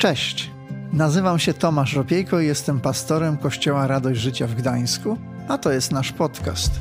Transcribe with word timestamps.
Cześć, 0.00 0.50
nazywam 0.92 1.38
się 1.38 1.54
Tomasz 1.54 1.94
Ropiejko 1.94 2.40
i 2.40 2.46
jestem 2.46 2.80
pastorem 2.80 3.36
Kościoła 3.36 3.86
Radość 3.86 4.20
Życia 4.20 4.46
w 4.46 4.54
Gdańsku, 4.54 5.18
a 5.48 5.58
to 5.58 5.72
jest 5.72 5.92
nasz 5.92 6.12
podcast. 6.12 6.72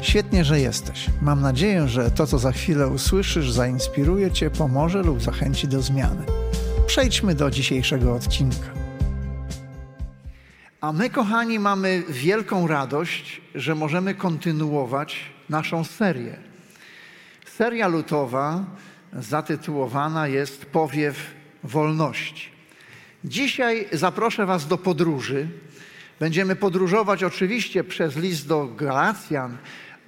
Świetnie, 0.00 0.44
że 0.44 0.60
jesteś. 0.60 1.06
Mam 1.22 1.40
nadzieję, 1.40 1.88
że 1.88 2.10
to, 2.10 2.26
co 2.26 2.38
za 2.38 2.52
chwilę 2.52 2.88
usłyszysz, 2.88 3.52
zainspiruje 3.52 4.30
Cię, 4.30 4.50
pomoże 4.50 5.02
lub 5.02 5.22
zachęci 5.22 5.68
do 5.68 5.82
zmiany. 5.82 6.26
Przejdźmy 6.86 7.34
do 7.34 7.50
dzisiejszego 7.50 8.14
odcinka. 8.14 8.68
A 10.80 10.92
my, 10.92 11.10
kochani, 11.10 11.58
mamy 11.58 12.02
wielką 12.08 12.66
radość, 12.66 13.40
że 13.54 13.74
możemy 13.74 14.14
kontynuować 14.14 15.16
naszą 15.48 15.84
serię. 15.84 16.36
Seria 17.56 17.88
lutowa 17.88 18.64
zatytułowana 19.12 20.28
jest 20.28 20.66
Powiew 20.66 21.33
Wolności. 21.64 22.48
Dzisiaj 23.24 23.88
zaproszę 23.92 24.46
Was 24.46 24.66
do 24.66 24.78
podróży. 24.78 25.48
Będziemy 26.20 26.56
podróżować 26.56 27.24
oczywiście 27.24 27.84
przez 27.84 28.16
list 28.16 28.48
do 28.48 28.66
Galacjan, 28.66 29.56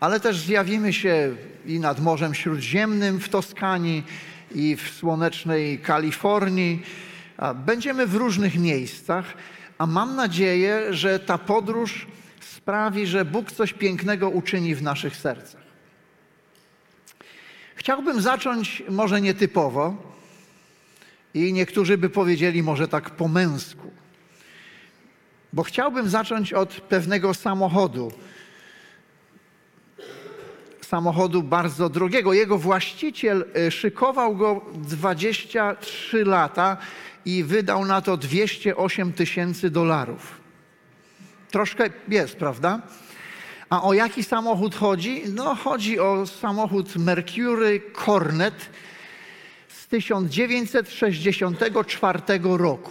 ale 0.00 0.20
też 0.20 0.38
zjawimy 0.38 0.92
się 0.92 1.36
i 1.66 1.80
nad 1.80 2.00
Morzem 2.00 2.34
Śródziemnym 2.34 3.20
w 3.20 3.28
Toskanii, 3.28 4.04
i 4.54 4.76
w 4.76 4.90
słonecznej 4.90 5.78
Kalifornii. 5.78 6.82
Będziemy 7.54 8.06
w 8.06 8.14
różnych 8.14 8.58
miejscach, 8.58 9.34
a 9.78 9.86
mam 9.86 10.16
nadzieję, 10.16 10.94
że 10.94 11.18
ta 11.18 11.38
podróż 11.38 12.06
sprawi, 12.40 13.06
że 13.06 13.24
Bóg 13.24 13.52
coś 13.52 13.72
pięknego 13.72 14.30
uczyni 14.30 14.74
w 14.74 14.82
naszych 14.82 15.16
sercach. 15.16 15.62
Chciałbym 17.74 18.20
zacząć 18.20 18.82
może 18.88 19.20
nietypowo 19.20 20.15
i 21.36 21.52
niektórzy 21.52 21.98
by 21.98 22.10
powiedzieli 22.10 22.62
może 22.62 22.88
tak 22.88 23.10
po 23.10 23.28
męsku, 23.28 23.90
bo 25.52 25.62
chciałbym 25.62 26.08
zacząć 26.08 26.52
od 26.52 26.74
pewnego 26.74 27.34
samochodu. 27.34 28.12
Samochodu 30.80 31.42
bardzo 31.42 31.88
drogiego. 31.88 32.32
Jego 32.32 32.58
właściciel 32.58 33.44
y, 33.56 33.70
szykował 33.70 34.36
go 34.36 34.64
23 34.74 36.24
lata 36.24 36.76
i 37.24 37.44
wydał 37.44 37.84
na 37.84 38.00
to 38.00 38.16
208 38.16 39.12
tysięcy 39.12 39.70
dolarów. 39.70 40.40
Troszkę 41.50 41.90
jest, 42.08 42.36
prawda? 42.36 42.80
A 43.70 43.82
o 43.82 43.92
jaki 43.92 44.24
samochód 44.24 44.74
chodzi? 44.74 45.22
No, 45.34 45.54
chodzi 45.54 46.00
o 46.00 46.26
samochód 46.26 46.96
Mercury 46.96 47.80
Cornet 48.04 48.70
z 49.86 49.88
1964 49.88 52.20
roku. 52.42 52.90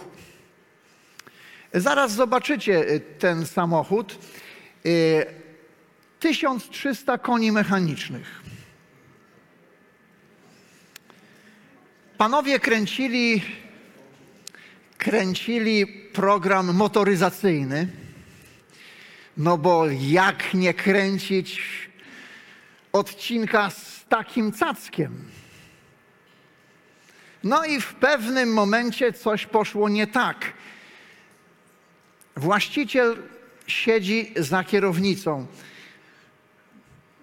Zaraz 1.74 2.12
zobaczycie 2.12 2.90
y, 2.90 3.00
ten 3.00 3.46
samochód. 3.46 4.18
1300 6.20 7.14
y, 7.14 7.18
koni 7.18 7.52
mechanicznych. 7.52 8.42
Panowie 12.18 12.60
kręcili, 12.60 13.42
kręcili 14.98 15.86
program 16.12 16.74
motoryzacyjny 16.74 17.88
no 19.36 19.58
bo 19.58 19.86
jak 19.90 20.54
nie 20.54 20.74
kręcić 20.74 21.60
odcinka 22.92 23.70
z 23.70 24.04
takim 24.08 24.52
cackiem? 24.52 25.35
No 27.46 27.64
i 27.64 27.80
w 27.80 27.94
pewnym 27.94 28.52
momencie 28.52 29.12
coś 29.12 29.46
poszło 29.46 29.88
nie 29.88 30.06
tak. 30.06 30.52
Właściciel 32.36 33.16
siedzi 33.66 34.32
za 34.36 34.64
kierownicą. 34.64 35.46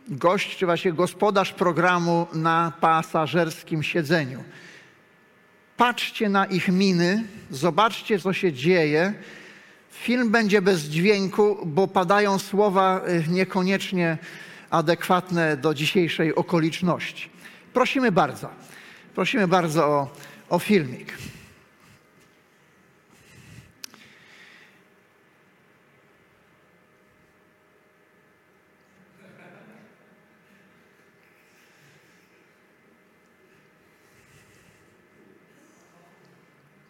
Gość, 0.08 0.58
czy 0.58 0.66
właśnie 0.66 0.94
gospodarz 0.94 1.53
programu 1.53 2.28
na 2.34 2.74
pasażerskim 2.81 3.84
siedzeniu. 3.84 4.44
Patrzcie 5.78 6.30
na 6.30 6.46
ich 6.46 6.68
miny, 6.68 7.24
zobaczcie, 7.52 8.19
co 8.19 8.34
się 8.34 8.53
dzieje 8.53 9.14
Film 9.92 10.30
będzie 10.30 10.62
bez 10.62 10.81
dźwięku, 10.81 11.58
bo 11.66 11.88
padają 11.88 12.40
słowa 12.40 13.02
y, 13.08 13.31
niekoniecznie 13.31 14.18
adekwatne 14.69 15.58
do 15.58 15.74
dzisiejszej 15.74 16.36
okoliczności. 16.36 17.30
Prosimy 17.74 18.12
bardzo, 18.12 18.50
prosimy 19.16 19.47
bardzo 19.47 19.88
o, 19.88 20.12
o 20.50 20.59
filmik. 20.59 21.13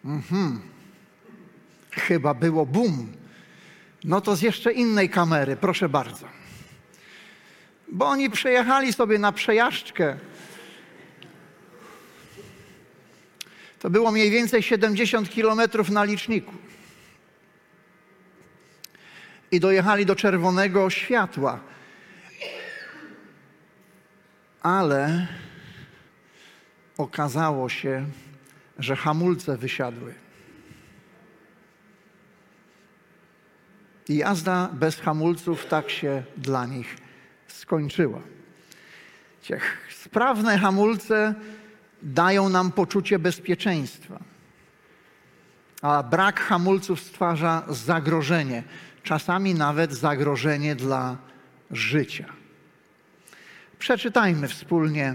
Mhm 0.04 0.74
chyba 2.04 2.34
było 2.34 2.66
boom. 2.66 3.12
No 4.04 4.20
to 4.20 4.36
z 4.36 4.42
jeszcze 4.42 4.72
innej 4.72 5.10
kamery, 5.10 5.56
proszę 5.56 5.88
bardzo. 5.88 6.26
Bo 7.92 8.06
oni 8.06 8.30
przejechali 8.30 8.92
sobie 8.92 9.18
na 9.18 9.32
przejażdżkę. 9.32 10.16
To 13.84 13.90
było 13.90 14.10
mniej 14.10 14.30
więcej 14.30 14.62
70 14.62 15.30
kilometrów 15.30 15.90
na 15.90 16.04
liczniku. 16.04 16.54
I 19.50 19.60
dojechali 19.60 20.06
do 20.06 20.16
czerwonego 20.16 20.90
światła. 20.90 21.60
Ale 24.62 25.26
okazało 26.98 27.68
się, 27.68 28.06
że 28.78 28.96
hamulce 28.96 29.56
wysiadły. 29.56 30.14
I 34.08 34.16
jazda 34.16 34.68
bez 34.72 35.00
hamulców 35.00 35.66
tak 35.66 35.90
się 35.90 36.22
dla 36.36 36.66
nich 36.66 36.96
skończyła. 37.48 38.20
Sprawne 39.90 40.58
hamulce 40.58 41.34
dają 42.04 42.48
nam 42.48 42.72
poczucie 42.72 43.18
bezpieczeństwa, 43.18 44.20
a 45.82 46.02
brak 46.02 46.40
hamulców 46.40 47.00
stwarza 47.00 47.62
zagrożenie, 47.68 48.62
czasami 49.02 49.54
nawet 49.54 49.92
zagrożenie 49.92 50.76
dla 50.76 51.16
życia. 51.70 52.26
Przeczytajmy 53.78 54.48
wspólnie 54.48 55.14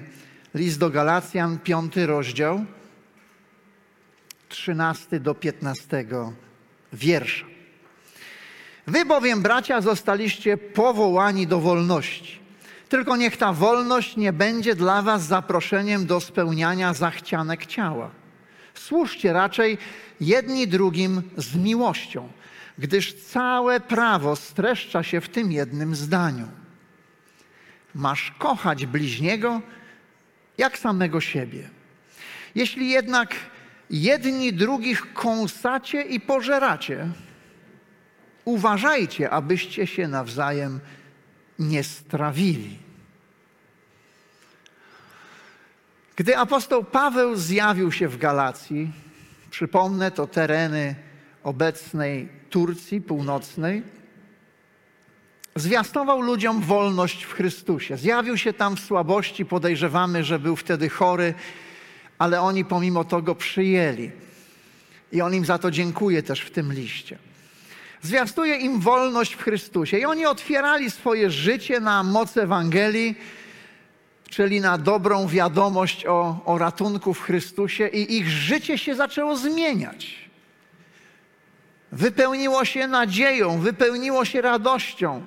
list 0.53 0.79
do 0.79 0.89
Galacjan, 0.89 1.59
piąty 1.59 2.05
rozdział, 2.05 2.65
13 4.49 5.19
do 5.19 5.35
15 5.35 6.05
wiersza. 6.93 7.45
Wy 8.87 9.05
bowiem, 9.05 9.41
bracia, 9.41 9.81
zostaliście 9.81 10.57
powołani 10.57 11.47
do 11.47 11.59
wolności. 11.59 12.39
Tylko 12.89 13.17
niech 13.17 13.37
ta 13.37 13.53
wolność 13.53 14.17
nie 14.17 14.33
będzie 14.33 14.75
dla 14.75 15.01
was 15.01 15.23
zaproszeniem 15.23 16.05
do 16.05 16.19
spełniania 16.19 16.93
zachcianek 16.93 17.65
ciała. 17.65 18.11
Służcie 18.73 19.33
raczej 19.33 19.77
jedni 20.21 20.67
drugim 20.67 21.21
z 21.37 21.55
miłością, 21.55 22.29
gdyż 22.77 23.13
całe 23.13 23.79
prawo 23.79 24.35
streszcza 24.35 25.03
się 25.03 25.21
w 25.21 25.29
tym 25.29 25.51
jednym 25.51 25.95
zdaniu. 25.95 26.47
Masz 27.95 28.33
kochać 28.39 28.85
bliźniego 28.85 29.61
jak 30.57 30.77
samego 30.77 31.21
siebie. 31.21 31.69
Jeśli 32.55 32.89
jednak 32.89 33.35
jedni 33.89 34.53
drugich 34.53 35.13
kąsacie 35.13 36.01
i 36.01 36.19
pożeracie, 36.19 37.07
uważajcie, 38.45 39.29
abyście 39.29 39.87
się 39.87 40.07
nawzajem 40.07 40.73
nie 40.73 40.98
strawili. 41.83 42.77
Gdy 46.15 46.37
apostoł 46.37 46.83
Paweł 46.83 47.35
zjawił 47.35 47.91
się 47.91 48.07
w 48.07 48.17
Galacji, 48.17 48.91
przypomnę, 49.49 50.11
to 50.11 50.27
tereny 50.27 50.95
obecnej 51.43 52.29
Turcji 52.49 53.01
północnej, 53.01 53.83
zwiastował 55.55 56.21
ludziom 56.21 56.61
wolność 56.61 57.23
w 57.23 57.33
Chrystusie. 57.33 57.97
Zjawił 57.97 58.37
się 58.37 58.53
tam 58.53 58.75
w 58.75 58.79
słabości, 58.79 59.45
podejrzewamy, 59.45 60.23
że 60.23 60.39
był 60.39 60.55
wtedy 60.55 60.89
chory, 60.89 61.33
ale 62.17 62.41
oni 62.41 62.65
pomimo 62.65 63.03
to 63.03 63.21
go 63.21 63.35
przyjęli. 63.35 64.11
I 65.11 65.21
on 65.21 65.33
im 65.33 65.45
za 65.45 65.57
to 65.57 65.71
dziękuję 65.71 66.23
też 66.23 66.41
w 66.41 66.51
tym 66.51 66.73
liście. 66.73 67.17
Zwiastuje 68.01 68.55
im 68.55 68.79
wolność 68.79 69.33
w 69.33 69.43
Chrystusie. 69.43 69.97
I 69.97 70.05
oni 70.05 70.25
otwierali 70.25 70.91
swoje 70.91 71.29
życie 71.29 71.79
na 71.79 72.03
moc 72.03 72.37
Ewangelii, 72.37 73.15
czyli 74.29 74.61
na 74.61 74.77
dobrą 74.77 75.27
wiadomość 75.27 76.05
o, 76.05 76.41
o 76.45 76.57
ratunku 76.57 77.13
w 77.13 77.21
Chrystusie, 77.21 77.87
i 77.87 78.17
ich 78.17 78.29
życie 78.29 78.77
się 78.77 78.95
zaczęło 78.95 79.37
zmieniać. 79.37 80.29
Wypełniło 81.91 82.65
się 82.65 82.87
nadzieją, 82.87 83.59
wypełniło 83.59 84.25
się 84.25 84.41
radością. 84.41 85.25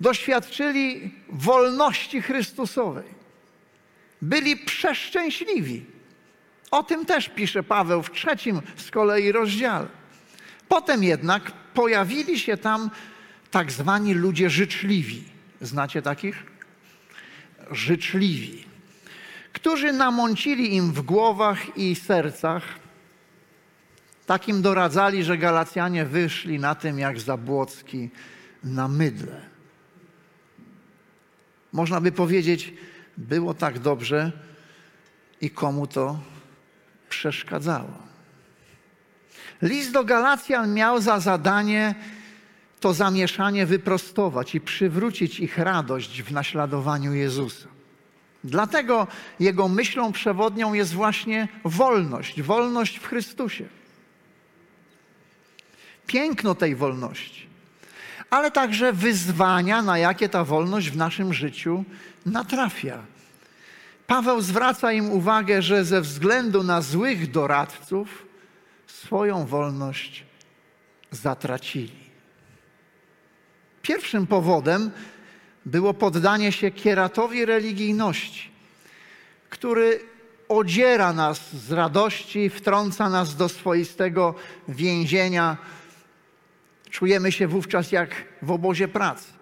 Doświadczyli 0.00 1.14
wolności 1.28 2.22
Chrystusowej. 2.22 3.22
Byli 4.22 4.56
przeszczęśliwi. 4.56 5.86
O 6.70 6.82
tym 6.82 7.06
też 7.06 7.28
pisze 7.28 7.62
Paweł 7.62 8.02
w 8.02 8.10
trzecim 8.10 8.62
z 8.76 8.90
kolei 8.90 9.32
rozdziale. 9.32 9.86
Potem 10.72 11.04
jednak 11.04 11.52
pojawili 11.74 12.38
się 12.38 12.56
tam 12.56 12.90
tak 13.50 13.72
zwani 13.72 14.14
ludzie 14.14 14.50
życzliwi. 14.50 15.24
Znacie 15.60 16.02
takich? 16.02 16.42
Życzliwi, 17.70 18.64
którzy 19.52 19.92
namącili 19.92 20.74
im 20.74 20.92
w 20.92 21.02
głowach 21.02 21.76
i 21.76 21.94
sercach, 21.94 22.62
takim 24.26 24.62
doradzali, 24.62 25.24
że 25.24 25.38
Galacjanie 25.38 26.04
wyszli 26.04 26.58
na 26.58 26.74
tym 26.74 26.98
jak 26.98 27.20
Zabłocki 27.20 28.10
na 28.64 28.88
mydle. 28.88 29.40
Można 31.72 32.00
by 32.00 32.12
powiedzieć, 32.12 32.74
było 33.16 33.54
tak 33.54 33.78
dobrze 33.78 34.32
i 35.40 35.50
komu 35.50 35.86
to 35.86 36.20
przeszkadzało. 37.08 38.11
List 39.62 39.92
do 39.92 40.04
Galacjan 40.04 40.74
miał 40.74 41.00
za 41.00 41.20
zadanie 41.20 41.94
to 42.80 42.94
zamieszanie 42.94 43.66
wyprostować 43.66 44.54
i 44.54 44.60
przywrócić 44.60 45.40
ich 45.40 45.58
radość 45.58 46.22
w 46.22 46.32
naśladowaniu 46.32 47.14
Jezusa. 47.14 47.68
Dlatego 48.44 49.06
jego 49.40 49.68
myślą 49.68 50.12
przewodnią 50.12 50.74
jest 50.74 50.92
właśnie 50.92 51.48
wolność, 51.64 52.42
wolność 52.42 52.98
w 52.98 53.06
Chrystusie. 53.06 53.64
Piękno 56.06 56.54
tej 56.54 56.76
wolności, 56.76 57.46
ale 58.30 58.50
także 58.50 58.92
wyzwania, 58.92 59.82
na 59.82 59.98
jakie 59.98 60.28
ta 60.28 60.44
wolność 60.44 60.90
w 60.90 60.96
naszym 60.96 61.34
życiu 61.34 61.84
natrafia. 62.26 62.98
Paweł 64.06 64.40
zwraca 64.40 64.92
im 64.92 65.10
uwagę, 65.10 65.62
że 65.62 65.84
ze 65.84 66.00
względu 66.00 66.62
na 66.62 66.80
złych 66.80 67.30
doradców 67.30 68.31
swoją 69.04 69.46
wolność 69.46 70.24
zatracili. 71.10 72.02
Pierwszym 73.82 74.26
powodem 74.26 74.90
było 75.66 75.94
poddanie 75.94 76.52
się 76.52 76.70
kieratowi 76.70 77.44
religijności, 77.44 78.50
który 79.50 80.00
odziera 80.48 81.12
nas 81.12 81.56
z 81.56 81.72
radości, 81.72 82.50
wtrąca 82.50 83.08
nas 83.08 83.36
do 83.36 83.48
swoistego 83.48 84.34
więzienia. 84.68 85.56
Czujemy 86.90 87.32
się 87.32 87.48
wówczas 87.48 87.92
jak 87.92 88.10
w 88.42 88.50
obozie 88.50 88.88
pracy, 88.88 89.32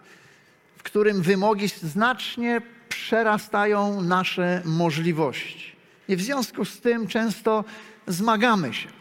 w 0.76 0.82
którym 0.82 1.22
wymogi 1.22 1.68
znacznie 1.68 2.62
przerastają 2.88 4.00
nasze 4.00 4.62
możliwości. 4.64 5.76
I 6.08 6.16
w 6.16 6.22
związku 6.22 6.64
z 6.64 6.80
tym 6.80 7.06
często 7.06 7.64
zmagamy 8.06 8.74
się. 8.74 8.99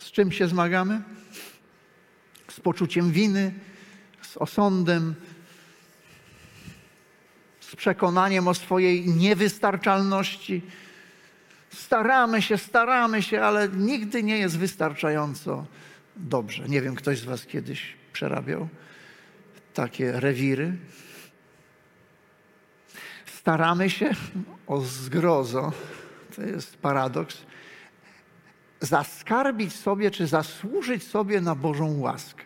Z 0.00 0.10
czym 0.10 0.32
się 0.32 0.48
zmagamy? 0.48 1.02
Z 2.48 2.60
poczuciem 2.60 3.12
winy, 3.12 3.54
z 4.22 4.36
osądem, 4.36 5.14
z 7.60 7.76
przekonaniem 7.76 8.48
o 8.48 8.54
swojej 8.54 9.06
niewystarczalności. 9.06 10.62
Staramy 11.70 12.42
się, 12.42 12.58
staramy 12.58 13.22
się, 13.22 13.42
ale 13.42 13.68
nigdy 13.68 14.22
nie 14.22 14.38
jest 14.38 14.58
wystarczająco 14.58 15.66
dobrze. 16.16 16.68
Nie 16.68 16.82
wiem, 16.82 16.94
ktoś 16.94 17.18
z 17.18 17.24
Was 17.24 17.46
kiedyś 17.46 17.94
przerabiał 18.12 18.68
takie 19.74 20.12
rewiry. 20.12 20.76
Staramy 23.26 23.90
się 23.90 24.10
o 24.66 24.80
zgrozo, 24.80 25.72
to 26.36 26.42
jest 26.42 26.76
paradoks, 26.76 27.38
zaskarbić 28.80 29.72
sobie 29.72 30.10
czy 30.10 30.26
zasłużyć 30.26 31.02
sobie 31.02 31.40
na 31.40 31.54
Bożą 31.54 31.98
łaskę. 31.98 32.44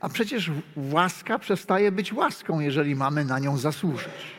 A 0.00 0.08
przecież 0.08 0.50
łaska 0.76 1.38
przestaje 1.38 1.92
być 1.92 2.12
łaską, 2.12 2.60
jeżeli 2.60 2.96
mamy 2.96 3.24
na 3.24 3.38
nią 3.38 3.56
zasłużyć. 3.56 4.38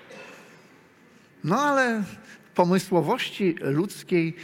No 1.44 1.62
ale 1.62 2.04
pomysłowości 2.56 3.56
ludzkiej 3.62 4.36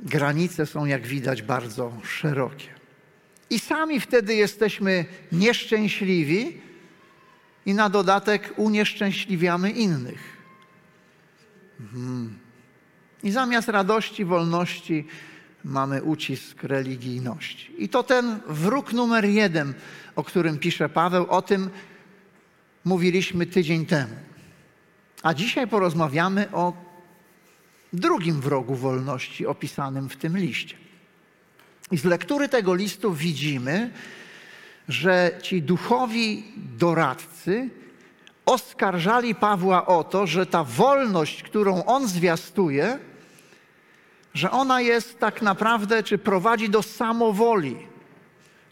granice 0.00 0.66
są, 0.66 0.84
jak 0.84 1.06
widać, 1.06 1.42
bardzo 1.42 1.92
szerokie. 2.04 2.68
I 3.50 3.58
sami 3.58 4.00
wtedy 4.00 4.34
jesteśmy 4.34 5.04
nieszczęśliwi 5.32 6.60
i 7.66 7.74
na 7.74 7.88
dodatek 7.88 8.54
unieszczęśliwiamy 8.56 9.70
innych. 9.70 10.36
Mhm. 11.80 12.41
I 13.22 13.30
zamiast 13.30 13.68
radości, 13.68 14.24
wolności 14.24 15.06
mamy 15.64 16.02
ucisk 16.02 16.62
religijności. 16.62 17.72
I 17.78 17.88
to 17.88 18.02
ten 18.02 18.40
wróg 18.48 18.92
numer 18.92 19.24
jeden, 19.24 19.74
o 20.16 20.24
którym 20.24 20.58
pisze 20.58 20.88
Paweł, 20.88 21.26
o 21.28 21.42
tym 21.42 21.70
mówiliśmy 22.84 23.46
tydzień 23.46 23.86
temu. 23.86 24.14
A 25.22 25.34
dzisiaj 25.34 25.68
porozmawiamy 25.68 26.52
o 26.52 26.72
drugim 27.92 28.40
wrogu 28.40 28.74
wolności 28.74 29.46
opisanym 29.46 30.08
w 30.08 30.16
tym 30.16 30.38
liście. 30.38 30.76
I 31.90 31.98
z 31.98 32.04
lektury 32.04 32.48
tego 32.48 32.74
listu 32.74 33.14
widzimy, 33.14 33.90
że 34.88 35.30
ci 35.42 35.62
duchowi 35.62 36.44
doradcy 36.78 37.70
oskarżali 38.46 39.34
Pawła 39.34 39.86
o 39.86 40.04
to, 40.04 40.26
że 40.26 40.46
ta 40.46 40.64
wolność, 40.64 41.42
którą 41.42 41.84
on 41.84 42.08
zwiastuje, 42.08 42.98
że 44.34 44.50
ona 44.50 44.80
jest 44.80 45.18
tak 45.18 45.42
naprawdę, 45.42 46.02
czy 46.02 46.18
prowadzi 46.18 46.68
do 46.68 46.82
samowoli, 46.82 47.76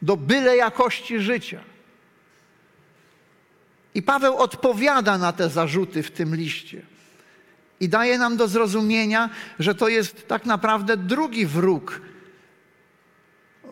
do 0.02 0.16
byle 0.16 0.56
jakości 0.56 1.20
życia. 1.20 1.60
I 3.94 4.02
Paweł 4.02 4.36
odpowiada 4.36 5.18
na 5.18 5.32
te 5.32 5.48
zarzuty 5.48 6.02
w 6.02 6.10
tym 6.10 6.34
liście 6.34 6.82
i 7.80 7.88
daje 7.88 8.18
nam 8.18 8.36
do 8.36 8.48
zrozumienia, 8.48 9.30
że 9.58 9.74
to 9.74 9.88
jest 9.88 10.28
tak 10.28 10.46
naprawdę 10.46 10.96
drugi 10.96 11.46
wróg 11.46 12.00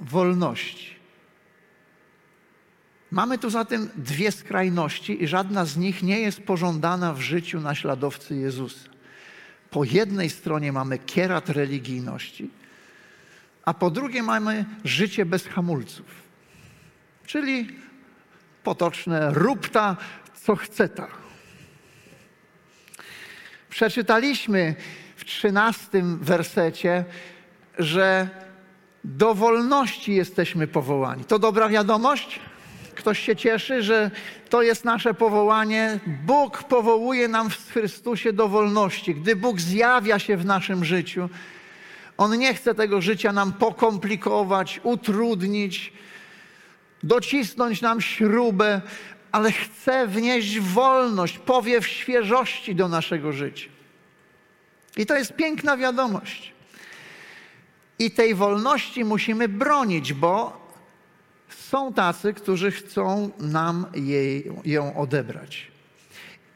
wolności. 0.01 0.99
Mamy 3.11 3.39
tu 3.39 3.51
zatem 3.51 3.91
dwie 3.97 4.33
skrajności 4.33 5.23
i 5.23 5.29
żadna 5.29 5.65
z 5.65 5.77
nich 5.77 6.03
nie 6.03 6.21
jest 6.21 6.41
pożądana 6.41 7.15
w 7.15 7.21
życiu 7.21 7.61
naśladowcy 7.61 8.37
Jezusa. 8.37 8.98
Po 9.71 9.85
jednej 9.85 10.31
stronie 10.31 10.73
mamy 10.73 10.99
kierat 10.99 11.49
religijności, 11.49 12.51
a 13.65 13.75
po 13.75 13.91
drugie 13.91 14.23
mamy 14.23 14.65
życie 14.85 15.27
bez 15.27 15.47
hamulców. 15.47 16.07
Czyli 17.27 17.69
potoczne 18.63 19.31
rób 19.35 19.69
ta, 19.69 19.97
co 20.43 20.57
chce 20.57 20.89
ta. 20.89 21.09
Przeczytaliśmy 23.71 24.75
w 25.17 25.25
trzynastym 25.25 26.19
wersecie, 26.19 27.05
że 27.79 28.29
do 29.05 29.35
wolności 29.35 30.15
jesteśmy 30.15 30.67
powołani. 30.67 31.25
To 31.25 31.39
dobra 31.39 31.69
wiadomość? 31.69 32.41
Ktoś 32.99 33.19
się 33.19 33.37
cieszy, 33.37 33.83
że 33.83 34.11
to 34.49 34.63
jest 34.63 34.85
nasze 34.85 35.15
powołanie. 35.15 36.01
Bóg 36.07 36.63
powołuje 36.63 37.29
nam 37.29 37.51
w 37.51 37.73
Chrystusie 37.73 38.33
do 38.33 38.49
wolności. 38.49 39.15
Gdy 39.15 39.37
Bóg 39.37 39.61
zjawia 39.61 40.19
się 40.19 40.37
w 40.37 40.45
naszym 40.45 40.85
życiu, 40.85 41.29
On 42.17 42.39
nie 42.39 42.55
chce 42.55 42.75
tego 42.75 43.01
życia 43.01 43.33
nam 43.33 43.53
pokomplikować, 43.53 44.81
utrudnić, 44.83 45.93
docisnąć 47.03 47.81
nam 47.81 48.01
śrubę, 48.01 48.81
ale 49.33 49.53
chce 49.53 50.07
wnieść 50.07 50.61
wolność, 50.61 51.39
powiew 51.39 51.87
świeżości 51.87 52.75
do 52.75 52.89
naszego 52.89 53.33
życia. 53.33 53.69
I 54.97 55.07
to 55.07 55.17
jest 55.17 55.33
piękna 55.33 55.77
wiadomość. 55.77 56.53
I 57.99 58.11
tej 58.11 58.35
wolności 58.35 59.05
musimy 59.05 59.49
bronić, 59.49 60.13
bo 60.13 60.68
są 61.49 61.93
tacy, 61.93 62.35
którzy 62.35 62.71
chcą 62.71 63.31
nam 63.39 63.87
jej, 63.95 64.51
ją 64.65 64.97
odebrać. 64.97 65.71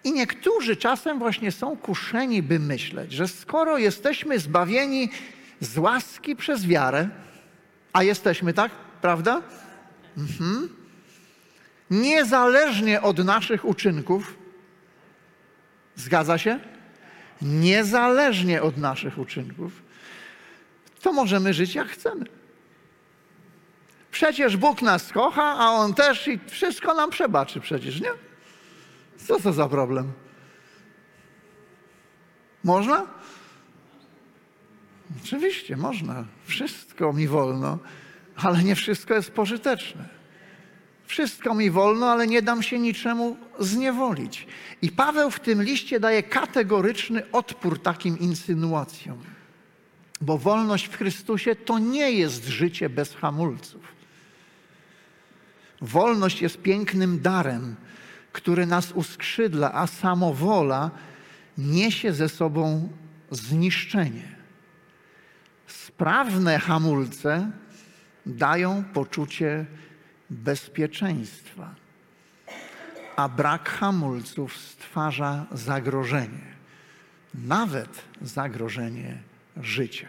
I 0.05 0.13
niektórzy 0.13 0.77
czasem 0.77 1.19
właśnie 1.19 1.53
są 1.53 1.77
kuszeni, 1.77 2.43
by 2.43 2.59
myśleć, 2.59 3.13
że 3.13 3.29
skoro 3.29 3.79
jesteśmy 3.79 4.39
zbawieni 4.39 5.11
z 5.61 5.79
łaski 5.79 6.37
przez 6.37 6.67
wiarę, 6.67 7.09
a 7.93 8.03
jesteśmy 8.03 8.53
tak, 8.53 8.73
prawda? 9.01 9.43
Mhm. 10.19 10.69
Niezależnie 11.91 13.03
od 13.03 13.19
naszych 13.19 13.65
uczynków, 13.65 14.43
Zgadza 15.97 16.39
się? 16.39 16.61
Niezależnie 17.43 18.63
od 18.63 18.77
naszych 18.77 19.19
uczynków, 19.19 19.83
to 21.03 21.13
możemy 21.13 21.55
żyć 21.55 21.75
jak 21.75 21.89
chcemy. 21.89 22.25
Przecież 24.13 24.57
Bóg 24.57 24.83
nas 24.83 25.13
kocha, 25.13 25.57
a 25.59 25.71
On 25.71 25.95
też 25.95 26.29
i 26.29 26.41
wszystko 26.49 26.95
nam 26.95 27.11
przebaczy 27.11 27.61
przecież, 27.61 28.01
nie? 28.01 28.11
Co 29.17 29.41
to 29.41 29.53
za 29.53 29.69
problem? 29.69 30.13
Można? 32.65 33.07
Oczywiście, 35.25 35.77
można. 35.77 36.25
Wszystko 36.45 37.13
mi 37.13 37.29
wolno, 37.29 37.79
ale 38.37 38.63
nie 38.63 38.75
wszystko 38.75 39.15
jest 39.15 39.31
pożyteczne. 39.31 40.09
Wszystko 41.07 41.55
mi 41.55 41.71
wolno, 41.71 42.11
ale 42.11 42.27
nie 42.27 42.43
dam 42.43 42.63
się 42.63 42.79
niczemu 42.79 43.37
zniewolić. 43.59 44.47
I 44.83 44.91
Paweł 44.91 45.31
w 45.31 45.41
tym 45.41 45.63
liście 45.63 46.01
daje 46.01 46.23
kategoryczny 46.23 47.31
odpór 47.33 47.83
takim 47.83 48.19
insynuacjom. 48.19 49.19
Bo 50.21 50.39
wolność 50.39 50.87
w 50.87 50.97
Chrystusie 50.97 51.57
to 51.57 51.79
nie 51.79 52.11
jest 52.13 52.47
życie 52.47 52.89
bez 52.89 53.15
hamulców. 53.15 54.02
Wolność 55.83 56.43
jest 56.43 56.63
pięknym 56.63 57.21
darem, 57.21 57.77
który 58.33 58.67
nas 58.67 58.93
uskrzydla, 58.93 59.73
a 59.73 59.87
samowola 59.87 60.91
niesie 61.59 62.13
ze 62.13 62.29
sobą 62.29 62.89
zniszczenie. 63.31 64.33
Sprawne 65.67 66.59
hamulce 66.59 67.51
dają 68.27 68.85
poczucie 68.93 69.67
bezpieczeństwa, 70.31 71.75
a 73.17 73.29
brak 73.29 73.69
hamulców 73.71 74.57
stwarza 74.57 75.47
zagrożenie, 75.53 76.53
nawet 77.35 78.03
zagrożenie 78.23 79.19
życia. 79.57 80.09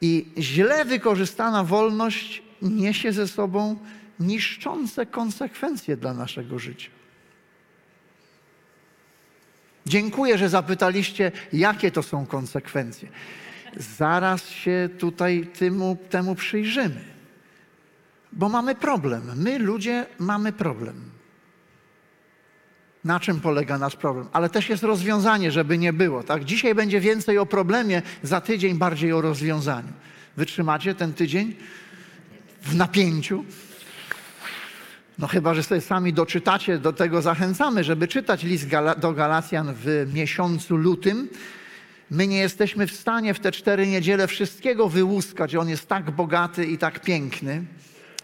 I 0.00 0.28
źle 0.38 0.84
wykorzystana 0.84 1.64
wolność 1.64 2.42
niesie 2.62 3.12
ze 3.12 3.28
sobą 3.28 3.76
niszczące 4.20 5.06
konsekwencje 5.06 5.96
dla 5.96 6.14
naszego 6.14 6.58
życia. 6.58 6.90
Dziękuję, 9.86 10.38
że 10.38 10.48
zapytaliście, 10.48 11.32
jakie 11.52 11.90
to 11.90 12.02
są 12.02 12.26
konsekwencje. 12.26 13.08
Zaraz 13.76 14.48
się 14.48 14.88
tutaj 14.98 15.46
temu, 15.58 15.96
temu 16.10 16.34
przyjrzymy. 16.34 17.04
Bo 18.32 18.48
mamy 18.48 18.74
problem. 18.74 19.22
My, 19.36 19.58
ludzie, 19.58 20.06
mamy 20.18 20.52
problem. 20.52 21.10
Na 23.04 23.20
czym 23.20 23.40
polega 23.40 23.78
nasz 23.78 23.96
problem? 23.96 24.28
Ale 24.32 24.50
też 24.50 24.68
jest 24.68 24.82
rozwiązanie, 24.82 25.52
żeby 25.52 25.78
nie 25.78 25.92
było. 25.92 26.22
Tak? 26.22 26.44
Dzisiaj 26.44 26.74
będzie 26.74 27.00
więcej 27.00 27.38
o 27.38 27.46
problemie, 27.46 28.02
za 28.22 28.40
tydzień 28.40 28.78
bardziej 28.78 29.12
o 29.12 29.20
rozwiązaniu. 29.20 29.92
Wytrzymacie 30.36 30.94
ten 30.94 31.14
tydzień 31.14 31.56
w 32.62 32.74
napięciu? 32.74 33.44
No 35.18 35.26
chyba, 35.26 35.54
że 35.54 35.62
sobie 35.62 35.80
sami 35.80 36.12
doczytacie, 36.12 36.78
do 36.78 36.92
tego 36.92 37.22
zachęcamy, 37.22 37.84
żeby 37.84 38.08
czytać 38.08 38.42
list 38.42 38.66
do 38.98 39.12
Galacjan 39.12 39.74
w 39.74 40.10
miesiącu 40.14 40.76
lutym. 40.76 41.28
My 42.10 42.26
nie 42.26 42.38
jesteśmy 42.38 42.86
w 42.86 42.92
stanie 42.92 43.34
w 43.34 43.40
te 43.40 43.52
cztery 43.52 43.86
niedziele 43.86 44.26
wszystkiego 44.26 44.88
wyłuskać. 44.88 45.54
On 45.54 45.68
jest 45.68 45.88
tak 45.88 46.10
bogaty 46.10 46.66
i 46.66 46.78
tak 46.78 47.00
piękny, 47.00 47.64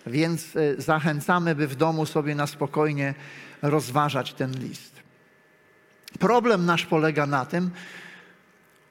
więc 0.07 0.57
e, 0.57 0.83
zachęcamy, 0.83 1.55
by 1.55 1.67
w 1.67 1.77
domu 1.77 2.07
sobie 2.07 2.35
na 2.35 2.47
spokojnie 2.47 3.15
rozważać 3.63 4.35
ten 4.35 4.53
list. 4.53 4.95
Problem 6.19 6.67
nasz 6.67 6.87
polega 6.87 7.27
na 7.27 7.45
tym, 7.45 7.71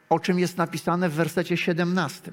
o 0.09 0.19
czym 0.19 0.39
jest 0.39 0.57
napisane 0.57 1.09
w 1.09 1.13
wersecie 1.13 1.57
17. 1.57 2.31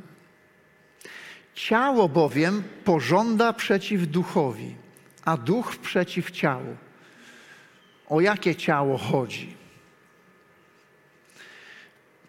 Ciało 1.54 2.08
bowiem 2.08 2.62
pożąda 2.84 3.52
przeciw 3.52 4.06
duchowi 4.06 4.74
a 5.24 5.36
duch 5.36 5.76
przeciw 5.76 6.30
ciału. 6.30 6.76
O 8.08 8.20
jakie 8.20 8.56
ciało 8.56 8.98
chodzi? 8.98 9.56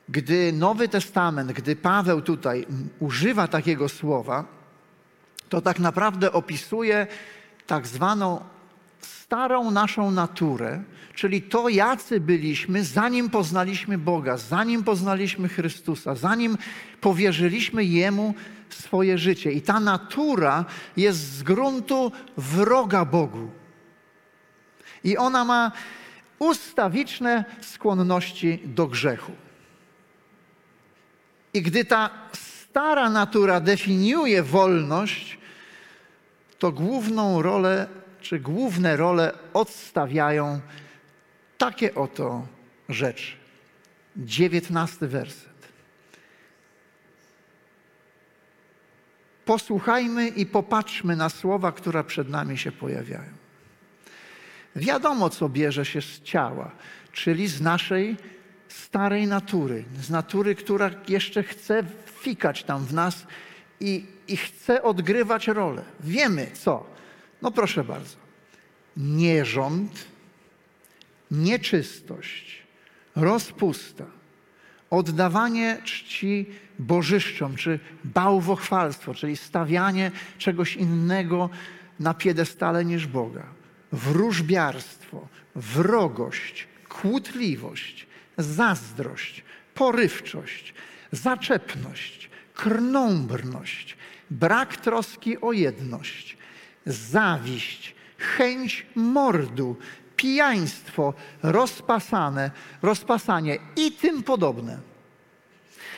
Gdy 0.09 0.53
Nowy 0.53 0.87
Testament, 0.87 1.51
gdy 1.51 1.75
Paweł 1.75 2.21
tutaj 2.21 2.65
używa 2.99 3.47
takiego 3.47 3.89
słowa, 3.89 4.45
to 5.49 5.61
tak 5.61 5.79
naprawdę 5.79 6.31
opisuje 6.31 7.07
tak 7.67 7.87
zwaną 7.87 8.43
starą 9.01 9.71
naszą 9.71 10.11
naturę, 10.11 10.83
czyli 11.15 11.41
to, 11.41 11.69
jacy 11.69 12.19
byliśmy, 12.19 12.83
zanim 12.83 13.29
poznaliśmy 13.29 13.97
Boga, 13.97 14.37
zanim 14.37 14.83
poznaliśmy 14.83 15.49
Chrystusa, 15.49 16.15
zanim 16.15 16.57
powierzyliśmy 17.01 17.85
Jemu 17.85 18.33
swoje 18.75 19.17
życie. 19.17 19.51
I 19.51 19.61
ta 19.61 19.79
natura 19.79 20.65
jest 20.97 21.19
z 21.19 21.43
gruntu 21.43 22.11
wroga 22.37 23.05
Bogu. 23.05 23.51
I 25.03 25.17
ona 25.17 25.45
ma 25.45 25.71
ustawiczne 26.39 27.45
skłonności 27.61 28.61
do 28.65 28.87
grzechu. 28.87 29.31
I 31.53 31.61
gdy 31.61 31.85
ta 31.85 32.09
stara 32.33 33.09
natura 33.09 33.59
definiuje 33.59 34.43
wolność, 34.43 35.37
to 36.59 36.71
główną 36.71 37.41
rolę, 37.41 37.87
czy 38.21 38.39
główne 38.39 38.97
role 38.97 39.33
odstawiają 39.53 40.61
takie 41.57 41.95
oto 41.95 42.47
rzeczy. 42.89 43.31
Dziewiętnasty 44.17 45.07
werset. 45.07 45.60
Posłuchajmy 49.51 50.27
i 50.27 50.45
popatrzmy 50.45 51.15
na 51.15 51.29
słowa, 51.29 51.71
które 51.71 52.03
przed 52.03 52.29
nami 52.29 52.57
się 52.57 52.71
pojawiają. 52.71 53.29
Wiadomo, 54.75 55.29
co 55.29 55.49
bierze 55.49 55.85
się 55.85 56.01
z 56.01 56.21
ciała, 56.21 56.71
czyli 57.11 57.47
z 57.47 57.61
naszej 57.61 58.17
starej 58.67 59.27
natury, 59.27 59.83
z 60.01 60.09
natury, 60.09 60.55
która 60.55 60.91
jeszcze 61.07 61.43
chce 61.43 61.83
fikać 62.21 62.63
tam 62.63 62.85
w 62.85 62.93
nas 62.93 63.27
i, 63.79 64.05
i 64.27 64.37
chce 64.37 64.83
odgrywać 64.83 65.47
rolę. 65.47 65.83
Wiemy 65.99 66.47
co. 66.53 66.85
No 67.41 67.51
proszę 67.51 67.83
bardzo. 67.83 68.17
Nierząd, 68.97 70.05
nieczystość, 71.31 72.63
rozpusta, 73.15 74.05
oddawanie 74.91 75.77
czci 75.83 76.45
bożyszczom, 76.79 77.55
czy 77.55 77.79
bałwochwalstwo, 78.03 79.13
czyli 79.13 79.37
stawianie 79.37 80.11
czegoś 80.37 80.75
innego 80.75 81.49
na 81.99 82.13
piedestale 82.13 82.85
niż 82.85 83.07
Boga. 83.07 83.43
Wróżbiarstwo, 83.91 85.27
wrogość, 85.55 86.67
kłótliwość, 86.89 88.07
zazdrość, 88.37 89.43
porywczość, 89.73 90.73
zaczepność, 91.11 92.29
krnąbrność, 92.53 93.97
brak 94.29 94.77
troski 94.77 95.41
o 95.41 95.51
jedność, 95.51 96.37
zawiść, 96.85 97.95
chęć 98.17 98.85
mordu, 98.95 99.75
pijaństwo, 100.21 101.13
rozpasane, 101.43 102.51
rozpasanie 102.81 103.57
i 103.75 103.91
tym 103.91 104.23
podobne. 104.23 104.79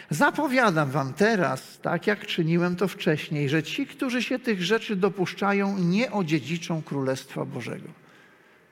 Zapowiadam 0.09 0.91
wam 0.91 1.13
teraz, 1.13 1.79
tak 1.81 2.07
jak 2.07 2.27
czyniłem 2.27 2.75
to 2.75 2.87
wcześniej, 2.87 3.49
że 3.49 3.63
ci, 3.63 3.87
którzy 3.87 4.23
się 4.23 4.39
tych 4.39 4.63
rzeczy 4.63 4.95
dopuszczają, 4.95 5.77
nie 5.77 6.11
odziedziczą 6.11 6.81
Królestwa 6.81 7.45
Bożego. 7.45 7.87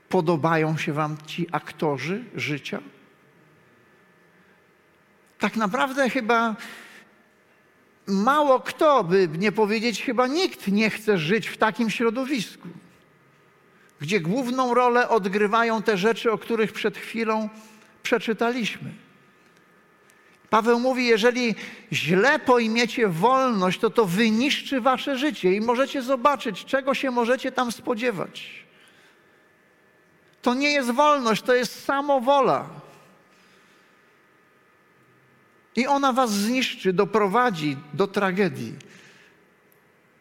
Podobają 0.09 0.77
się 0.77 0.93
wam 0.93 1.17
ci 1.27 1.47
aktorzy 1.51 2.23
życia? 2.35 2.79
Tak 5.39 5.55
naprawdę 5.55 6.09
chyba 6.09 6.55
mało 8.07 8.59
kto, 8.59 9.03
by 9.03 9.29
nie 9.37 9.51
powiedzieć 9.51 10.03
chyba 10.03 10.27
nikt, 10.27 10.67
nie 10.67 10.89
chce 10.89 11.17
żyć 11.17 11.47
w 11.47 11.57
takim 11.57 11.89
środowisku, 11.89 12.67
gdzie 14.01 14.19
główną 14.19 14.73
rolę 14.73 15.09
odgrywają 15.09 15.81
te 15.81 15.97
rzeczy, 15.97 16.31
o 16.31 16.37
których 16.37 16.73
przed 16.73 16.97
chwilą 16.97 17.49
przeczytaliśmy. 18.03 18.91
Paweł 20.49 20.79
mówi, 20.79 21.07
jeżeli 21.07 21.55
źle 21.91 22.39
pojmiecie 22.39 23.07
wolność, 23.07 23.79
to 23.79 23.89
to 23.89 24.05
wyniszczy 24.05 24.81
wasze 24.81 25.17
życie 25.17 25.53
i 25.53 25.61
możecie 25.61 26.01
zobaczyć, 26.01 26.65
czego 26.65 26.93
się 26.93 27.11
możecie 27.11 27.51
tam 27.51 27.71
spodziewać. 27.71 28.65
To 30.41 30.53
nie 30.53 30.71
jest 30.71 30.91
wolność, 30.91 31.41
to 31.41 31.55
jest 31.55 31.83
samowola. 31.83 32.69
I 35.75 35.87
ona 35.87 36.13
was 36.13 36.31
zniszczy, 36.31 36.93
doprowadzi 36.93 37.77
do 37.93 38.07
tragedii. 38.07 38.73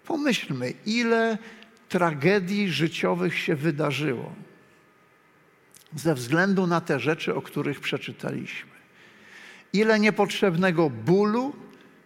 Pomyślmy, 0.06 0.72
ile 0.86 1.38
tragedii 1.90 2.70
życiowych 2.70 3.38
się 3.38 3.56
wydarzyło. 3.56 4.32
ze 5.94 6.14
względu 6.14 6.66
na 6.66 6.80
te 6.80 7.00
rzeczy, 7.00 7.34
o 7.34 7.42
których 7.42 7.80
przeczytaliśmy. 7.80 8.70
Ile 9.72 10.00
niepotrzebnego 10.00 10.90
bólu, 10.90 11.52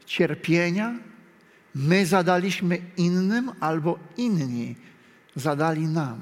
cierpienia 0.06 0.94
my 1.74 2.06
zadaliśmy 2.06 2.78
innym 2.96 3.52
albo 3.60 3.98
inni 4.16 4.76
zadali 5.36 5.86
nam, 5.86 6.20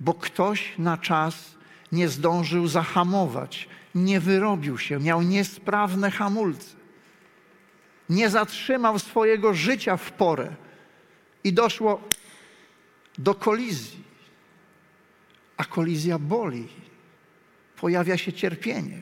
bo 0.00 0.14
ktoś 0.14 0.78
na 0.78 0.98
czas 0.98 1.54
nie 1.92 2.08
zdążył 2.08 2.66
zahamować, 2.68 3.68
nie 3.94 4.20
wyrobił 4.20 4.78
się, 4.78 5.00
miał 5.00 5.22
niesprawne 5.22 6.10
hamulce, 6.10 6.76
nie 8.08 8.30
zatrzymał 8.30 8.98
swojego 8.98 9.54
życia 9.54 9.96
w 9.96 10.12
porę 10.12 10.54
i 11.44 11.52
doszło 11.52 12.00
do 13.18 13.34
kolizji. 13.34 14.04
A 15.56 15.64
kolizja 15.64 16.18
boli, 16.18 16.68
pojawia 17.80 18.16
się 18.16 18.32
cierpienie. 18.32 19.00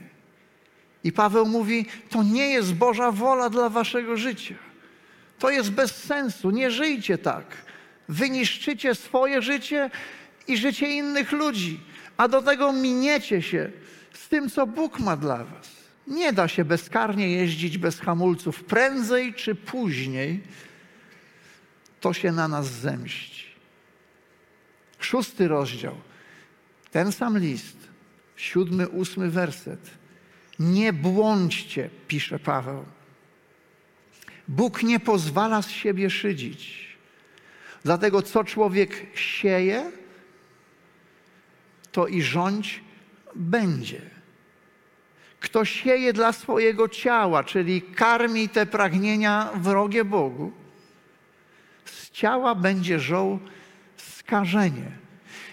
I 1.05 1.13
Paweł 1.13 1.47
mówi: 1.47 1.87
To 2.11 2.23
nie 2.23 2.49
jest 2.49 2.75
Boża 2.75 3.13
wola 3.13 3.51
dla 3.51 3.69
waszego 3.69 4.17
życia. 4.17 4.55
To 5.39 5.51
jest 5.51 5.71
bez 5.71 5.97
sensu. 5.97 6.51
Nie 6.51 6.71
żyjcie 6.71 7.19
tak. 7.19 7.45
Wyniszczycie 8.09 8.95
swoje 8.95 9.43
życie 9.43 9.91
i 10.49 10.57
życie 10.57 10.89
innych 10.89 11.33
ludzi, 11.33 11.81
a 12.17 12.29
do 12.29 12.43
tego 12.43 12.73
miniecie 12.73 13.43
się 13.43 13.71
z 14.13 14.29
tym, 14.29 14.51
co 14.51 14.67
Bóg 14.67 15.01
ma 15.01 15.17
dla 15.17 15.45
was. 15.45 15.69
Nie 16.07 16.33
da 16.33 16.49
się 16.49 16.65
bezkarnie 16.65 17.33
jeździć 17.33 17.79
bez 17.79 18.01
hamulców. 18.01 18.65
Prędzej 18.65 19.35
czy 19.35 19.55
później 19.55 20.43
to 22.01 22.13
się 22.13 22.33
na 22.33 22.49
nas 22.49 22.67
zemści. 22.67 23.48
Szósty 24.99 25.49
rozdział, 25.49 25.95
ten 26.91 27.13
sam 27.13 27.39
list, 27.39 27.77
siódmy, 28.37 28.89
ósmy 28.89 29.31
werset. 29.31 29.91
Nie 30.59 30.93
błądźcie, 30.93 31.91
pisze 32.09 32.39
Paweł. 32.39 32.85
Bóg 34.49 34.83
nie 34.83 35.01
pozwala 35.01 35.63
z 35.63 35.71
siebie 35.71 36.11
szydzić. 36.11 36.89
Dlatego 37.85 38.23
co 38.23 38.45
człowiek 38.45 39.07
sieje, 39.15 39.93
to 41.93 42.07
i 42.07 42.23
rządź 42.23 42.81
będzie. 43.35 44.01
Kto 45.41 45.65
sieje 45.65 46.13
dla 46.13 46.33
swojego 46.33 46.89
ciała, 46.89 47.45
czyli 47.45 47.83
karmi 47.83 48.49
te 48.49 48.67
pragnienia 48.67 49.51
wrogie 49.55 50.05
Bogu, 50.05 50.53
z 51.85 52.11
ciała 52.11 52.55
będzie 52.55 53.01
żoł 53.01 53.39
skażenie. 54.29 54.91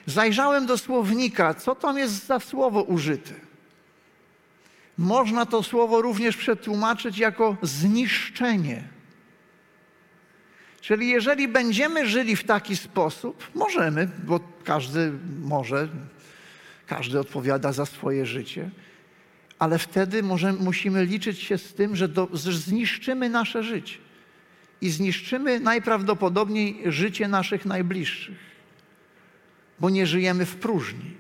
Zajrzałem 0.05 0.65
do 0.65 0.77
słownika, 0.77 1.53
co 1.53 1.75
tam 1.75 1.97
jest 1.97 2.25
za 2.25 2.39
słowo 2.39 2.83
użyte. 2.83 3.33
Można 4.97 5.45
to 5.45 5.63
słowo 5.63 6.01
również 6.01 6.37
przetłumaczyć 6.37 7.17
jako 7.17 7.57
zniszczenie. 7.61 8.83
Czyli 10.81 11.09
jeżeli 11.09 11.47
będziemy 11.47 12.07
żyli 12.07 12.35
w 12.35 12.43
taki 12.43 12.77
sposób, 12.77 13.49
możemy, 13.55 14.09
bo 14.23 14.39
każdy 14.63 15.11
może, 15.43 15.87
każdy 16.87 17.19
odpowiada 17.19 17.71
za 17.71 17.85
swoje 17.85 18.25
życie, 18.25 18.69
ale 19.59 19.79
wtedy 19.79 20.23
możemy, 20.23 20.59
musimy 20.59 21.05
liczyć 21.05 21.39
się 21.39 21.57
z 21.57 21.73
tym, 21.73 21.95
że, 21.95 22.07
do, 22.07 22.27
że 22.33 22.51
zniszczymy 22.51 23.29
nasze 23.29 23.63
życie 23.63 23.97
i 24.81 24.89
zniszczymy 24.89 25.59
najprawdopodobniej 25.59 26.81
życie 26.85 27.27
naszych 27.27 27.65
najbliższych, 27.65 28.54
bo 29.79 29.89
nie 29.89 30.07
żyjemy 30.07 30.45
w 30.45 30.55
próżni. 30.55 31.15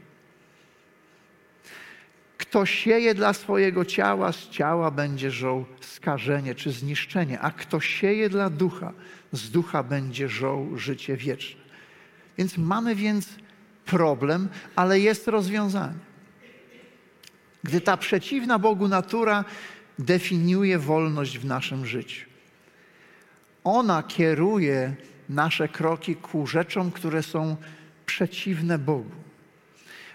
Kto 2.37 2.65
sieje 2.65 3.13
dla 3.13 3.33
swojego 3.33 3.85
ciała, 3.85 4.31
z 4.31 4.49
ciała 4.49 4.91
będzie 4.91 5.31
żoł 5.31 5.65
skażenie 5.81 6.55
czy 6.55 6.71
zniszczenie, 6.71 7.39
a 7.39 7.51
kto 7.51 7.79
sieje 7.79 8.29
dla 8.29 8.49
ducha, 8.49 8.93
z 9.31 9.51
ducha 9.51 9.83
będzie 9.83 10.29
żoł 10.29 10.77
życie 10.77 11.17
wieczne. 11.17 11.61
Więc 12.37 12.57
mamy 12.57 12.95
więc 12.95 13.29
problem, 13.85 14.49
ale 14.75 14.99
jest 14.99 15.27
rozwiązanie. 15.27 15.99
Gdy 17.63 17.81
ta 17.81 17.97
przeciwna 17.97 18.59
Bogu 18.59 18.87
natura 18.87 19.45
definiuje 19.99 20.79
wolność 20.79 21.39
w 21.39 21.45
naszym 21.45 21.85
życiu. 21.85 22.29
Ona 23.63 24.03
kieruje 24.03 24.95
nasze 25.29 25.67
kroki 25.67 26.15
ku 26.15 26.47
rzeczom, 26.47 26.91
które 26.91 27.23
są 27.23 27.55
przeciwne 28.15 28.79
Bogu. 28.79 29.15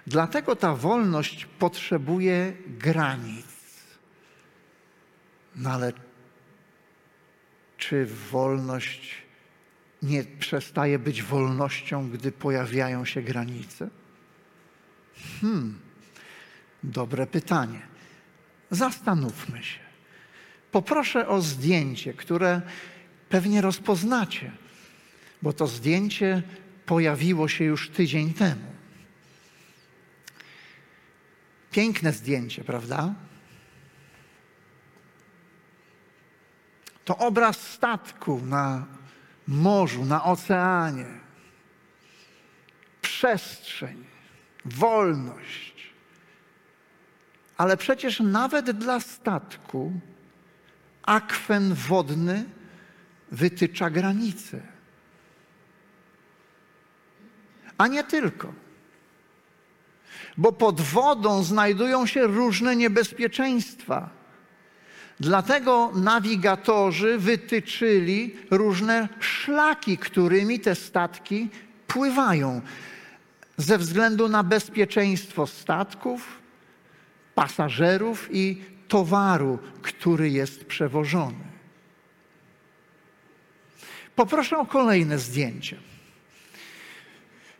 Dlatego 0.06 0.56
ta 0.56 0.74
wolność 0.74 1.46
potrzebuje 1.58 2.52
granic. 2.66 3.46
No 5.56 5.70
ale 5.70 5.92
czy 7.76 8.06
wolność 8.06 9.22
nie 10.02 10.24
przestaje 10.24 10.98
być 10.98 11.22
wolnością, 11.22 12.10
gdy 12.10 12.32
pojawiają 12.32 13.04
się 13.04 13.22
granice? 13.22 13.90
Hmm, 15.40 15.78
dobre 16.82 17.26
pytanie. 17.26 17.80
Zastanówmy 18.70 19.62
się. 19.62 19.80
Poproszę 20.72 21.28
o 21.28 21.40
zdjęcie, 21.40 22.14
które 22.14 22.62
pewnie 23.28 23.60
rozpoznacie, 23.60 24.52
bo 25.42 25.52
to 25.52 25.66
zdjęcie 25.66 26.42
pojawiło 26.86 27.48
się 27.48 27.64
już 27.64 27.90
tydzień 27.90 28.34
temu. 28.34 28.70
Piękne 31.70 32.12
zdjęcie, 32.12 32.64
prawda? 32.64 33.14
To 37.04 37.16
obraz 37.16 37.60
statku 37.60 38.40
na 38.44 38.86
morzu, 39.46 40.04
na 40.04 40.24
oceanie. 40.24 41.06
Przestrzeń, 43.02 44.04
wolność. 44.64 45.92
Ale 47.56 47.76
przecież 47.76 48.20
nawet 48.20 48.70
dla 48.70 49.00
statku 49.00 50.00
akwen 51.02 51.74
wodny 51.74 52.44
wytycza 53.32 53.90
granice. 53.90 54.60
A 57.80 57.86
nie 57.86 58.04
tylko 58.04 58.52
bo 60.36 60.52
pod 60.52 60.80
wodą 60.80 61.42
znajdują 61.42 62.06
się 62.06 62.26
różne 62.26 62.76
niebezpieczeństwa. 62.76 64.10
Dlatego 65.20 65.92
nawigatorzy 65.94 67.18
wytyczyli 67.18 68.36
różne 68.50 69.08
szlaki, 69.20 69.98
którymi 69.98 70.60
te 70.60 70.74
statki 70.74 71.48
pływają, 71.86 72.60
ze 73.56 73.78
względu 73.78 74.28
na 74.28 74.42
bezpieczeństwo 74.42 75.46
statków, 75.46 76.40
pasażerów 77.34 78.28
i 78.32 78.62
towaru, 78.88 79.58
który 79.82 80.30
jest 80.30 80.64
przewożony. 80.64 81.50
Poproszę 84.16 84.58
o 84.58 84.66
kolejne 84.66 85.18
zdjęcie. 85.18 85.89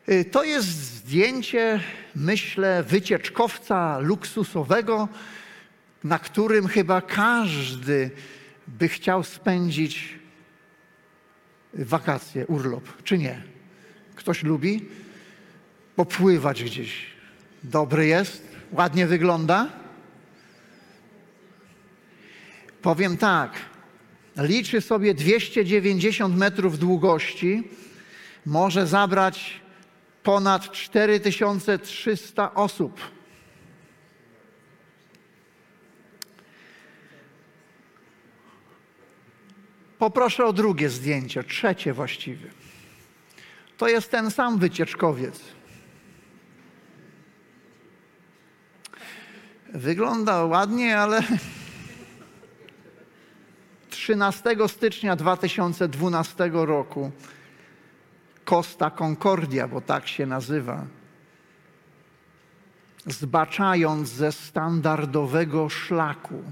Y, 0.08 0.24
to 0.24 0.44
jest 0.44 0.68
zdjęcie, 0.68 1.80
myślę, 2.16 2.82
wycieczkowca 2.82 3.98
luksusowego, 3.98 5.08
na 6.04 6.18
którym 6.18 6.66
chyba 6.68 7.00
każdy 7.00 8.10
by 8.68 8.88
chciał 8.88 9.24
spędzić 9.24 10.18
wakacje, 11.74 12.46
urlop, 12.46 13.02
czy 13.04 13.18
nie? 13.18 13.42
Ktoś 14.14 14.42
lubi 14.42 14.88
popływać 15.96 16.64
gdzieś. 16.64 17.06
Dobry 17.62 18.06
jest, 18.06 18.42
ładnie 18.72 19.06
wygląda. 19.06 19.68
Powiem 22.82 23.16
tak, 23.16 23.52
liczy 24.36 24.80
sobie 24.80 25.14
290 25.14 26.36
metrów 26.36 26.78
długości, 26.78 27.62
może 28.46 28.86
zabrać 28.86 29.59
ponad 30.22 30.70
4300 30.72 32.54
osób. 32.54 33.00
Poproszę 39.98 40.44
o 40.44 40.52
drugie 40.52 40.90
zdjęcie, 40.90 41.44
trzecie 41.44 41.92
właściwie. 41.92 42.50
To 43.76 43.88
jest 43.88 44.10
ten 44.10 44.30
sam 44.30 44.58
wycieczkowiec. 44.58 45.40
Wygląda 49.74 50.44
ładnie, 50.44 50.98
ale 50.98 51.22
13 53.90 54.56
stycznia 54.68 55.16
2012 55.16 56.50
roku 56.52 57.10
Costa 58.50 58.90
Concordia, 58.90 59.68
bo 59.68 59.80
tak 59.80 60.08
się 60.08 60.26
nazywa. 60.26 60.86
zbaczając 63.06 64.08
ze 64.08 64.32
standardowego 64.32 65.68
szlaku, 65.68 66.42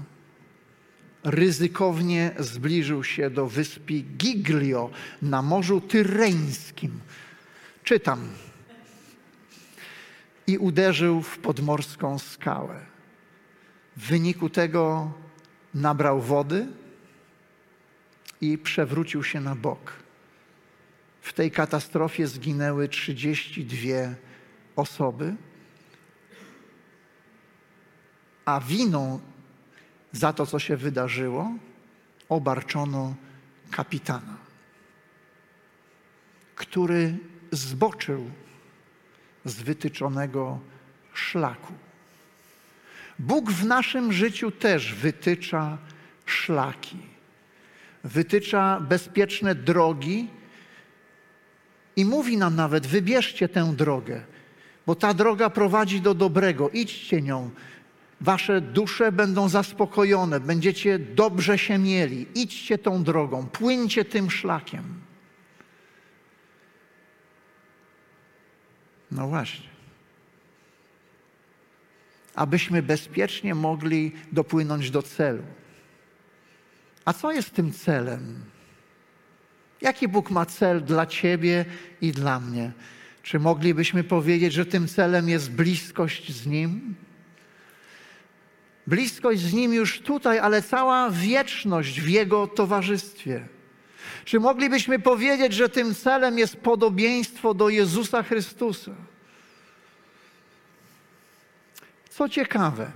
ryzykownie 1.23 2.31
zbliżył 2.39 3.03
się 3.03 3.29
do 3.29 3.47
wyspy 3.47 3.93
Giglio 3.93 4.89
na 5.21 5.41
Morzu 5.41 5.81
Tyreńskim. 5.81 6.99
Czytam. 7.83 8.19
I 10.47 10.57
uderzył 10.57 11.21
w 11.21 11.37
podmorską 11.37 12.19
skałę. 12.19 12.79
W 13.97 14.07
wyniku 14.07 14.49
tego 14.49 15.11
nabrał 15.73 16.21
wody 16.21 16.67
i 18.41 18.57
przewrócił 18.57 19.23
się 19.23 19.41
na 19.41 19.55
bok. 19.55 19.98
W 21.29 21.33
tej 21.33 21.51
katastrofie 21.51 22.27
zginęły 22.27 22.89
32 22.89 24.15
osoby, 24.75 25.35
a 28.45 28.59
winą 28.59 29.19
za 30.11 30.33
to, 30.33 30.45
co 30.45 30.59
się 30.59 30.77
wydarzyło, 30.77 31.51
obarczono 32.29 33.15
kapitana, 33.71 34.37
który 36.55 37.17
zboczył 37.51 38.31
z 39.45 39.61
wytyczonego 39.61 40.59
szlaku. 41.13 41.73
Bóg 43.19 43.51
w 43.51 43.65
naszym 43.65 44.13
życiu 44.13 44.51
też 44.51 44.95
wytycza 44.95 45.77
szlaki, 46.25 46.97
wytycza 48.03 48.79
bezpieczne 48.79 49.55
drogi 49.55 50.38
i 51.99 52.05
mówi 52.05 52.37
nam 52.37 52.55
nawet: 52.55 52.87
wybierzcie 52.87 53.49
tę 53.49 53.73
drogę, 53.75 54.21
bo 54.85 54.95
ta 54.95 55.13
droga 55.13 55.49
prowadzi 55.49 56.01
do 56.01 56.13
dobrego, 56.13 56.69
idźcie 56.69 57.21
nią. 57.21 57.49
Wasze 58.21 58.61
dusze 58.61 59.11
będą 59.11 59.49
zaspokojone, 59.49 60.39
będziecie 60.39 60.99
dobrze 60.99 61.57
się 61.57 61.77
mieli. 61.77 62.27
Idźcie 62.35 62.77
tą 62.77 63.03
drogą, 63.03 63.47
płyńcie 63.47 64.05
tym 64.05 64.31
szlakiem. 64.31 64.83
No 69.11 69.27
właśnie. 69.27 69.69
Abyśmy 72.35 72.83
bezpiecznie 72.83 73.55
mogli 73.55 74.11
dopłynąć 74.31 74.91
do 74.91 75.01
celu. 75.01 75.43
A 77.05 77.13
co 77.13 77.31
jest 77.31 77.53
tym 77.53 77.73
celem? 77.73 78.43
Jaki 79.81 80.07
Bóg 80.07 80.29
ma 80.29 80.45
cel 80.45 80.83
dla 80.83 81.05
Ciebie 81.05 81.65
i 82.01 82.11
dla 82.11 82.39
mnie? 82.39 82.71
Czy 83.23 83.39
moglibyśmy 83.39 84.03
powiedzieć, 84.03 84.53
że 84.53 84.65
tym 84.65 84.87
celem 84.87 85.29
jest 85.29 85.51
bliskość 85.51 86.31
z 86.31 86.47
Nim? 86.47 86.95
Bliskość 88.87 89.39
z 89.41 89.53
Nim 89.53 89.73
już 89.73 89.99
tutaj, 89.99 90.39
ale 90.39 90.61
cała 90.61 91.09
wieczność 91.09 92.01
w 92.01 92.07
Jego 92.07 92.47
towarzystwie. 92.47 93.47
Czy 94.25 94.39
moglibyśmy 94.39 94.99
powiedzieć, 94.99 95.53
że 95.53 95.69
tym 95.69 95.95
celem 95.95 96.37
jest 96.37 96.57
podobieństwo 96.57 97.53
do 97.53 97.69
Jezusa 97.69 98.23
Chrystusa? 98.23 98.91
Co 102.09 102.29
ciekawe, 102.29 102.91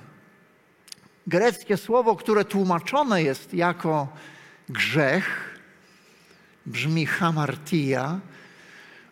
greckie 1.28 1.78
słowo, 1.78 2.16
które 2.16 2.46
tłumaczone 2.46 3.24
jest 3.24 3.54
jako 3.54 4.08
grzech, 4.70 5.53
brzmi 6.66 7.06
hamartia, 7.06 8.20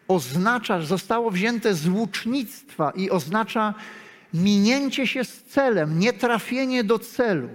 oznacza, 0.07 0.81
zostało 0.81 1.31
wzięte 1.31 1.73
z 1.73 1.87
łucznictwa 1.87 2.91
i 2.95 3.09
oznacza 3.09 3.73
minięcie 4.33 5.07
się 5.07 5.23
z 5.23 5.43
celem, 5.43 5.99
nietrafienie 5.99 6.83
do 6.83 6.99
celu. 6.99 7.49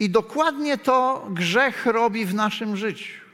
I 0.00 0.10
dokładnie 0.10 0.78
to 0.78 1.26
grzech 1.30 1.86
robi 1.86 2.26
w 2.26 2.34
naszym 2.34 2.76
życiu. 2.76 3.26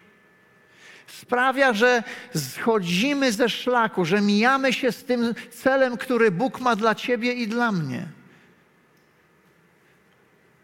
Sprawia, 1.07 1.73
że 1.73 2.03
schodzimy 2.35 3.33
ze 3.33 3.49
szlaku, 3.49 4.05
że 4.05 4.21
mijamy 4.21 4.73
się 4.73 4.93
z 4.93 5.05
tym 5.05 5.35
celem, 5.51 5.97
który 5.97 6.31
Bóg 6.31 6.61
ma 6.61 6.77
dla 6.77 6.95
ciebie 6.95 7.33
i 7.33 7.49
dla 7.49 7.73
mnie. 7.73 8.22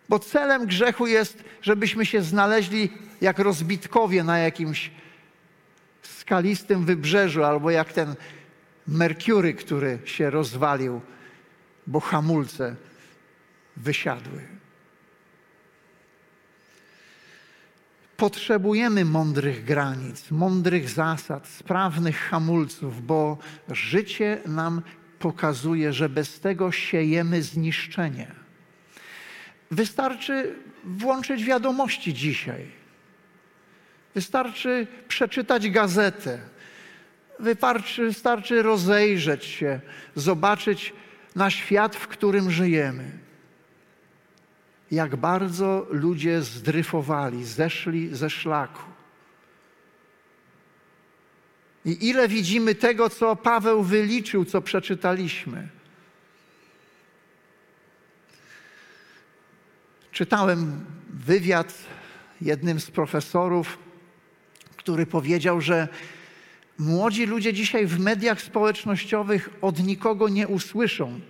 Bo 0.08 0.18
celem 0.18 0.66
grzechu 0.66 1.06
jest, 1.06 1.44
żebyśmy 1.62 2.06
się 2.06 2.22
znaleźli 2.22 2.90
jak 3.20 3.38
rozbitkowie 3.38 4.24
na 4.24 4.38
jakimś 4.38 4.90
skalistym 6.02 6.84
wybrzeżu, 6.84 7.44
albo 7.44 7.70
jak 7.70 7.92
ten 7.92 8.14
Merkury, 8.86 9.54
który 9.54 9.98
się 10.04 10.30
rozwalił, 10.30 11.00
bo 11.86 12.00
hamulce 12.00 12.76
wysiadły. 13.76 14.42
Potrzebujemy 18.16 19.04
mądrych 19.04 19.64
granic, 19.64 20.30
mądrych 20.30 20.90
zasad, 20.90 21.48
sprawnych 21.48 22.18
hamulców, 22.18 23.06
bo 23.06 23.38
życie 23.70 24.40
nam 24.46 24.82
pokazuje, 25.18 25.92
że 25.92 26.08
bez 26.08 26.40
tego 26.40 26.72
siejemy 26.72 27.42
zniszczenie. 27.42 28.47
Wystarczy 29.70 30.54
włączyć 30.84 31.44
wiadomości 31.44 32.14
dzisiaj. 32.14 32.66
Wystarczy 34.14 34.86
przeczytać 35.08 35.70
gazetę. 35.70 36.38
Wystarczy, 37.38 38.04
wystarczy 38.06 38.62
rozejrzeć 38.62 39.44
się, 39.44 39.80
zobaczyć 40.14 40.92
na 41.36 41.50
świat, 41.50 41.96
w 41.96 42.08
którym 42.08 42.50
żyjemy. 42.50 43.10
Jak 44.90 45.16
bardzo 45.16 45.86
ludzie 45.90 46.42
zdryfowali, 46.42 47.44
zeszli 47.44 48.14
ze 48.16 48.30
szlaku. 48.30 48.82
I 51.84 52.08
ile 52.08 52.28
widzimy 52.28 52.74
tego, 52.74 53.10
co 53.10 53.36
Paweł 53.36 53.82
wyliczył, 53.82 54.44
co 54.44 54.60
przeczytaliśmy. 54.60 55.68
Czytałem 60.18 60.84
wywiad 61.10 61.74
jednym 62.40 62.80
z 62.80 62.90
profesorów, 62.90 63.78
który 64.76 65.06
powiedział, 65.06 65.60
że 65.60 65.88
młodzi 66.78 67.26
ludzie 67.26 67.52
dzisiaj 67.52 67.86
w 67.86 68.00
mediach 68.00 68.42
społecznościowych 68.42 69.50
od 69.62 69.84
nikogo 69.84 70.28
nie 70.28 70.48
usłyszą, 70.48 71.20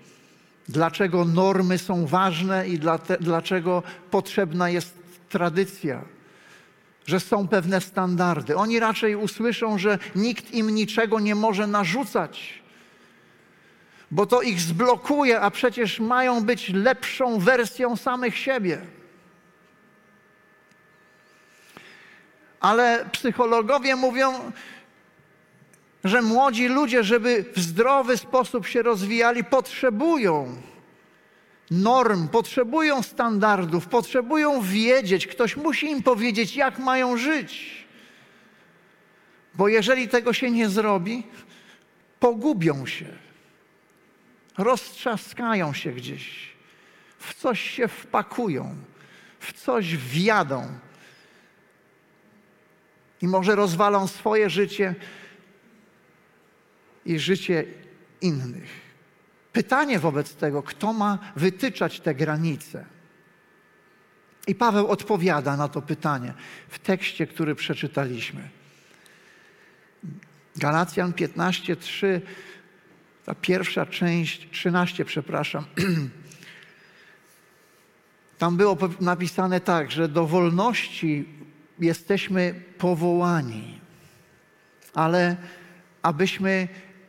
dlaczego 0.68 1.24
normy 1.24 1.79
są 1.79 2.07
ważne 2.07 2.68
i 2.68 2.81
dlaczego 3.20 3.83
potrzebna 4.11 4.70
jest 4.70 4.94
tradycja, 5.29 6.05
że 7.07 7.20
są 7.20 7.48
pewne 7.48 7.81
standardy. 7.81 8.57
Oni 8.57 8.81
raczej 8.81 9.16
usłyszą, 9.16 9.79
że 9.79 9.98
nikt 10.16 10.55
im 10.55 10.70
niczego 10.70 11.20
nie 11.20 11.35
może 11.35 11.66
narzucać, 11.66 12.62
bo 14.10 14.26
to 14.26 14.42
ich 14.42 14.60
zblokuje, 14.60 15.40
a 15.40 15.50
przecież 15.50 16.00
mają 16.00 16.44
być 16.44 16.68
lepszą 16.68 17.38
wersją 17.38 17.96
samych 17.96 18.38
siebie. 18.38 18.80
Ale 22.60 23.08
psychologowie 23.12 23.96
mówią, 23.96 24.52
że 26.04 26.22
młodzi 26.22 26.68
ludzie, 26.68 27.04
żeby 27.04 27.44
w 27.56 27.60
zdrowy 27.60 28.16
sposób 28.16 28.66
się 28.66 28.82
rozwijali, 28.82 29.44
potrzebują 29.44 30.56
norm, 31.70 32.28
potrzebują 32.28 33.02
standardów, 33.02 33.86
potrzebują 33.86 34.62
wiedzieć, 34.62 35.26
ktoś 35.26 35.56
musi 35.56 35.86
im 35.86 36.02
powiedzieć, 36.02 36.56
jak 36.56 36.78
mają 36.78 37.16
żyć. 37.16 37.84
Bo 39.54 39.68
jeżeli 39.68 40.08
tego 40.08 40.32
się 40.32 40.50
nie 40.50 40.68
zrobi, 40.68 41.26
pogubią 42.20 42.86
się, 42.86 43.06
roztrzaskają 44.58 45.72
się 45.72 45.92
gdzieś, 45.92 46.52
w 47.18 47.34
coś 47.34 47.60
się 47.60 47.88
wpakują, 47.88 48.76
w 49.40 49.52
coś 49.52 49.96
wjadą 49.96 50.78
i 53.22 53.28
może 53.28 53.54
rozwalą 53.54 54.06
swoje 54.06 54.50
życie 54.50 54.94
i 57.04 57.18
życie 57.18 57.64
innych. 58.20 58.88
Pytanie 59.52 59.98
wobec 59.98 60.34
tego, 60.34 60.62
kto 60.62 60.92
ma 60.92 61.18
wytyczać 61.36 62.00
te 62.00 62.14
granice? 62.14 62.84
I 64.46 64.54
Paweł 64.54 64.88
odpowiada 64.88 65.56
na 65.56 65.68
to 65.68 65.82
pytanie 65.82 66.34
w 66.68 66.78
tekście, 66.78 67.26
który 67.26 67.54
przeczytaliśmy. 67.54 68.48
Galacjan 70.56 71.12
15:3, 71.12 72.20
ta 73.28 73.34
pierwsza 73.34 73.86
część, 73.86 74.50
13, 74.50 75.04
przepraszam. 75.04 75.64
Tam 78.38 78.56
było 78.56 78.76
napisane 79.00 79.60
tak, 79.60 79.90
że 79.90 80.08
do 80.08 80.26
wolności 80.26 81.28
jesteśmy 81.78 82.62
powołani, 82.78 83.80
ale 84.94 85.36
abyśmy 86.02 86.68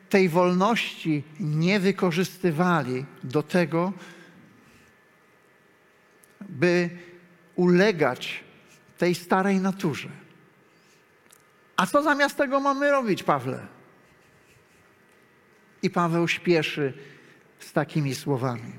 tej 0.10 0.30
wolności 0.30 1.24
nie 1.40 1.80
wykorzystywali 1.80 3.06
do 3.24 3.44
tego, 3.44 3.94
by 6.42 6.90
ulegać 7.56 8.44
tej 8.98 9.16
starej 9.16 9.60
naturze. 9.60 10.10
A 11.78 11.86
co 11.86 12.04
zamiast 12.04 12.38
tego 12.38 12.60
mamy 12.60 12.92
robić, 12.92 13.24
Pawle? 13.24 13.79
I 15.84 15.90
Paweł 15.90 16.28
śpieszy 16.28 16.94
z 17.60 17.74
takimi 17.74 18.16
słowami. 18.16 18.72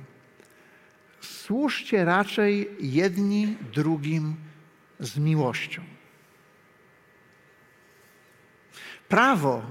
Służcie 1.20 2.04
raczej 2.04 2.68
jedni 2.80 3.56
drugim 3.74 4.36
z 5.00 5.18
miłością. 5.18 5.82
Prawo 9.08 9.62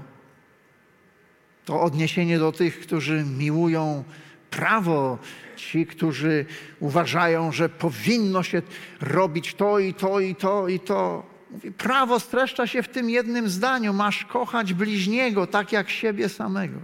to 1.64 1.80
odniesienie 1.80 2.38
do 2.38 2.52
tych, 2.52 2.80
którzy 2.80 3.24
miłują 3.24 4.04
prawo, 4.50 5.18
ci, 5.56 5.86
którzy 5.86 6.46
uważają, 6.80 7.52
że 7.52 7.68
powinno 7.68 8.42
się 8.42 8.62
robić 9.00 9.54
to 9.54 9.78
i 9.78 9.94
to 9.94 10.20
i 10.20 10.34
to 10.34 10.68
i 10.68 10.80
to. 10.80 11.26
Mówi, 11.50 11.72
prawo 11.72 12.20
streszcza 12.20 12.66
się 12.66 12.82
w 12.82 12.88
tym 12.88 13.10
jednym 13.10 13.48
zdaniu: 13.48 13.92
masz 13.92 14.24
kochać 14.24 14.74
bliźniego 14.74 15.46
tak 15.46 15.72
jak 15.72 15.90
siebie 15.90 16.28
samego. 16.28 16.78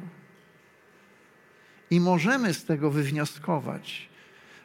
I 1.90 2.00
możemy 2.00 2.54
z 2.54 2.64
tego 2.64 2.90
wywnioskować, 2.90 4.08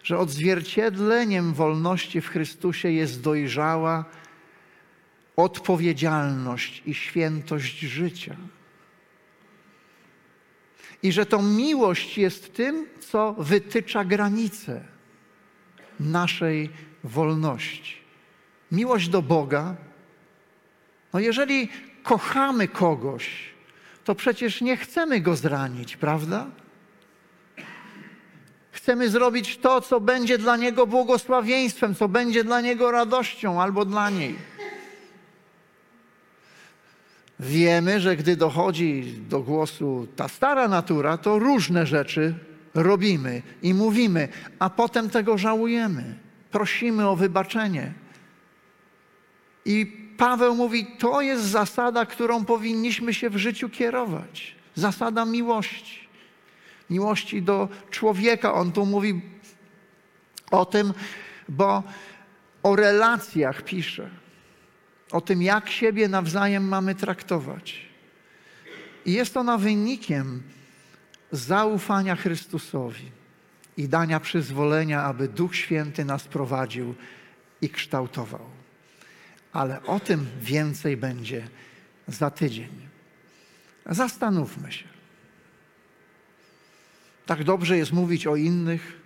że 0.04 0.18
odzwierciedleniem 0.18 1.54
wolności 1.54 2.22
w 2.22 2.30
Chrystusie 2.30 2.92
jest 2.92 3.22
dojrzała 3.22 4.06
odpowiedzialność 5.36 6.84
i 6.86 6.94
świętość 6.94 7.80
życia. 7.80 8.36
I 11.04 11.12
że 11.12 11.26
to 11.26 11.42
miłość 11.42 12.18
jest 12.18 12.54
tym, 12.54 12.88
co 13.00 13.34
wytycza 13.34 14.06
granice 14.06 14.84
naszej 16.00 16.70
wolności. 17.04 17.98
Miłość 18.72 19.10
do 19.10 19.22
Boga. 19.22 19.76
No 21.14 21.20
jeżeli 21.20 21.70
kochamy 22.04 22.68
kogoś, 22.68 23.30
to 24.04 24.16
przecież 24.16 24.62
nie 24.62 24.78
chcemy 24.78 25.22
go 25.22 25.36
zranić, 25.36 25.98
prawda? 25.98 26.48
Chcemy 28.82 29.10
zrobić 29.10 29.58
to, 29.58 29.82
co 29.82 30.00
będzie 30.00 30.38
dla 30.38 30.58
niego 30.58 30.88
błogosławieństwem, 30.88 31.96
co 31.96 32.08
będzie 32.08 32.44
dla 32.44 32.62
niego 32.62 32.92
radością 32.92 33.62
albo 33.62 33.86
dla 33.86 34.10
niej. 34.10 34.36
Wiemy, 37.40 38.00
że 38.00 38.16
gdy 38.16 38.36
dochodzi 38.36 39.16
do 39.30 39.40
głosu 39.40 40.08
ta 40.16 40.28
stara 40.28 40.68
natura, 40.68 41.18
to 41.18 41.40
różne 41.40 41.86
rzeczy 41.86 42.36
robimy 42.74 43.42
i 43.62 43.74
mówimy, 43.74 44.28
a 44.60 44.70
potem 44.70 45.10
tego 45.10 45.38
żałujemy. 45.38 46.16
Prosimy 46.52 47.08
o 47.08 47.16
wybaczenie. 47.16 47.94
I 49.66 49.86
Paweł 50.18 50.56
mówi, 50.56 50.88
to 51.00 51.22
jest 51.22 51.44
zasada, 51.44 52.06
którą 52.06 52.46
powinniśmy 52.46 53.14
się 53.14 53.30
w 53.30 53.38
życiu 53.38 53.70
kierować. 53.70 54.56
Zasada 54.76 55.26
miłości. 55.26 56.11
Miłości 56.92 57.42
do 57.42 57.70
człowieka. 57.90 58.54
On 58.54 58.72
tu 58.72 58.86
mówi 58.86 59.22
o 60.52 60.66
tym, 60.66 60.94
bo 61.50 61.84
o 62.64 62.76
relacjach 62.76 63.62
pisze 63.62 64.22
o 65.12 65.22
tym, 65.22 65.42
jak 65.42 65.70
siebie 65.70 66.08
nawzajem 66.08 66.68
mamy 66.68 66.96
traktować. 66.96 67.86
I 69.06 69.14
jest 69.14 69.38
ona 69.38 69.58
wynikiem 69.58 70.44
zaufania 71.32 72.16
Chrystusowi 72.16 73.12
i 73.78 73.90
dania 73.90 74.20
przyzwolenia, 74.20 75.04
aby 75.04 75.28
Duch 75.28 75.56
Święty 75.56 76.06
nas 76.06 76.24
prowadził 76.24 76.96
i 77.62 77.70
kształtował. 77.70 78.46
Ale 79.54 79.84
o 79.84 80.00
tym 80.00 80.28
więcej 80.42 80.98
będzie 80.98 81.48
za 82.08 82.30
tydzień. 82.30 82.90
Zastanówmy 83.86 84.72
się. 84.72 84.88
Tak 87.32 87.44
dobrze 87.44 87.78
jest 87.78 87.92
mówić 87.92 88.28
o 88.28 88.36
innych, 88.36 89.02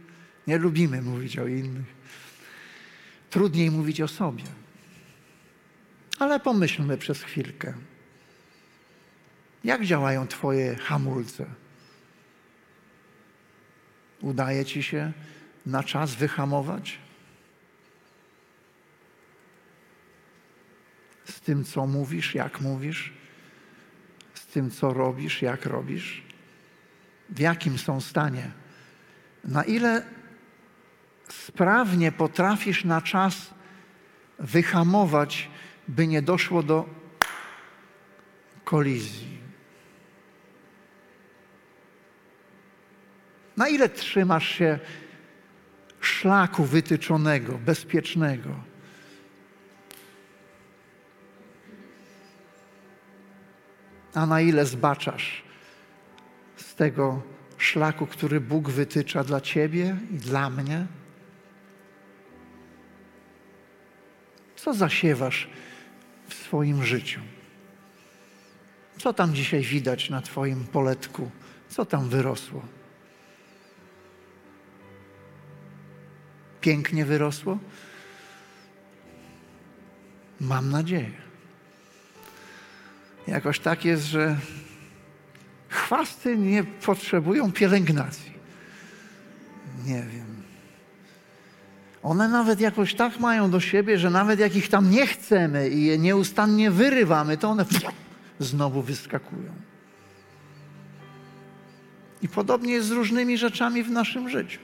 nie 0.47 0.57
lubimy 0.57 1.01
mówić 1.01 1.39
o 1.39 1.47
innych. 1.47 1.85
Trudniej 3.29 3.71
mówić 3.71 4.01
o 4.01 4.07
sobie. 4.07 4.43
Ale 6.19 6.39
pomyślmy 6.39 6.97
przez 6.97 7.23
chwilkę. 7.23 7.73
Jak 9.63 9.85
działają 9.85 10.27
Twoje 10.27 10.75
hamulce? 10.75 11.45
Udaje 14.21 14.65
Ci 14.65 14.83
się 14.83 15.11
na 15.65 15.83
czas 15.83 16.15
wyhamować? 16.15 16.97
Z 21.25 21.41
tym, 21.41 21.63
co 21.63 21.87
mówisz, 21.87 22.35
jak 22.35 22.61
mówisz? 22.61 23.13
Z 24.33 24.45
tym, 24.45 24.71
co 24.71 24.93
robisz, 24.93 25.41
jak 25.41 25.65
robisz? 25.65 26.24
W 27.29 27.39
jakim 27.39 27.77
są 27.77 28.01
stanie? 28.01 28.51
Na 29.43 29.63
ile 29.63 30.05
sprawnie 31.29 32.11
potrafisz 32.11 32.83
na 32.83 33.01
czas 33.01 33.53
wyhamować 34.39 35.49
by 35.87 36.07
nie 36.07 36.21
doszło 36.21 36.63
do 36.63 36.89
kolizji. 38.63 39.35
Na 43.57 43.67
ile 43.67 43.89
trzymasz 43.89 44.49
się 44.49 44.79
szlaku 46.01 46.63
wytyczonego, 46.63 47.57
bezpiecznego? 47.57 48.49
A 54.13 54.25
na 54.25 54.41
ile 54.41 54.65
zbaczasz 54.65 55.43
tego 56.75 57.21
szlaku, 57.57 58.07
który 58.07 58.41
Bóg 58.41 58.69
wytycza 58.69 59.23
dla 59.23 59.41
ciebie 59.41 59.97
i 60.11 60.13
dla 60.13 60.49
mnie? 60.49 60.85
Co 64.55 64.73
zasiewasz 64.73 65.49
w 66.29 66.33
swoim 66.33 66.83
życiu. 66.83 67.21
Co 68.97 69.13
tam 69.13 69.33
dzisiaj 69.35 69.61
widać 69.61 70.09
na 70.09 70.21
Twoim 70.21 70.65
poletku? 70.65 71.31
Co 71.69 71.85
tam 71.85 72.09
wyrosło? 72.09 72.61
Pięknie 76.61 77.05
wyrosło? 77.05 77.57
Mam 80.39 80.69
nadzieję. 80.69 81.11
Jakoś 83.27 83.59
tak 83.59 83.85
jest, 83.85 84.05
że 84.05 84.37
chwasty 85.75 86.37
nie 86.37 86.63
potrzebują 86.63 87.51
pielęgnacji. 87.51 88.31
Nie 89.85 90.03
wiem. 90.03 90.35
One 92.03 92.29
nawet 92.29 92.59
jakoś 92.59 92.95
tak 92.95 93.19
mają 93.19 93.51
do 93.51 93.59
siebie, 93.59 93.97
że 93.97 94.09
nawet 94.09 94.39
jak 94.39 94.55
ich 94.55 94.69
tam 94.69 94.91
nie 94.91 95.07
chcemy 95.07 95.69
i 95.69 95.85
je 95.85 95.97
nieustannie 95.97 96.71
wyrywamy, 96.71 97.37
to 97.37 97.49
one 97.49 97.65
znowu 98.39 98.81
wyskakują. 98.81 99.53
I 102.21 102.27
podobnie 102.27 102.73
jest 102.73 102.87
z 102.87 102.91
różnymi 102.91 103.37
rzeczami 103.37 103.83
w 103.83 103.91
naszym 103.91 104.29
życiu. 104.29 104.59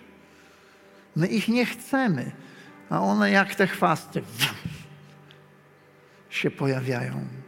My 1.15 1.27
ich 1.27 1.47
nie 1.47 1.65
chcemy, 1.65 2.31
a 2.89 3.01
one 3.01 3.31
jak 3.31 3.55
te 3.55 3.67
chwasty 3.67 4.21
się 6.29 6.51
pojawiają. 6.51 7.40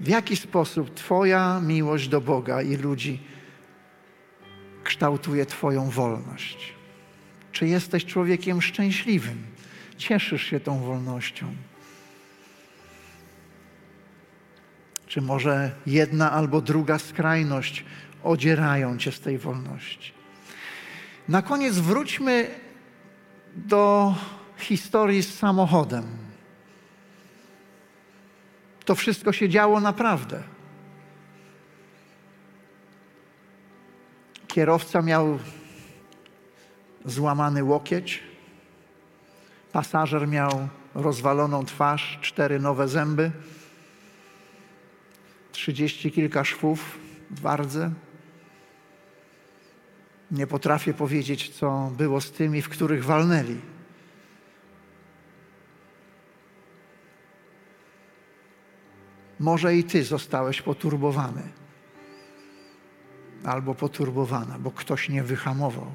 W 0.00 0.08
jaki 0.08 0.36
sposób 0.36 0.94
Twoja 0.94 1.60
miłość 1.60 2.08
do 2.08 2.20
Boga 2.20 2.62
i 2.62 2.76
ludzi 2.76 3.20
kształtuje 4.84 5.46
Twoją 5.46 5.90
wolność. 5.90 6.74
Czy 7.52 7.66
jesteś 7.66 8.04
człowiekiem 8.04 8.62
szczęśliwym? 8.62 9.46
Cieszysz 9.96 10.42
się 10.42 10.60
tą 10.60 10.80
wolnością? 10.80 11.46
Czy 15.06 15.20
może 15.20 15.70
jedna 15.86 16.32
albo 16.32 16.60
druga 16.60 16.98
skrajność 16.98 17.84
odzierają 18.22 18.98
Cię 18.98 19.12
z 19.12 19.20
tej 19.20 19.38
wolności? 19.38 20.12
Na 21.28 21.42
koniec 21.42 21.78
wróćmy 21.78 22.50
do 23.56 24.14
historii 24.56 25.22
z 25.22 25.38
samochodem. 25.38 26.29
To 28.90 28.94
wszystko 28.94 29.32
się 29.32 29.48
działo 29.48 29.80
naprawdę. 29.80 30.42
Kierowca 34.46 35.02
miał 35.02 35.38
złamany 37.04 37.64
łokieć, 37.64 38.22
pasażer 39.72 40.28
miał 40.28 40.68
rozwaloną 40.94 41.64
twarz, 41.64 42.18
cztery 42.22 42.60
nowe 42.60 42.88
zęby. 42.88 43.30
trzydzieści 45.52 46.12
kilka 46.12 46.44
szwów 46.44 46.98
w 47.30 47.40
wardze. 47.40 47.90
Nie 50.30 50.46
potrafię 50.46 50.94
powiedzieć, 50.94 51.48
co 51.48 51.92
było 51.96 52.20
z 52.20 52.32
tymi, 52.32 52.62
w 52.62 52.68
których 52.68 53.04
walnęli. 53.04 53.69
Może 59.40 59.76
i 59.76 59.84
ty 59.84 60.04
zostałeś 60.04 60.62
poturbowany 60.62 61.42
albo 63.44 63.74
poturbowana, 63.74 64.58
bo 64.58 64.70
ktoś 64.70 65.08
nie 65.08 65.22
wyhamował. 65.22 65.92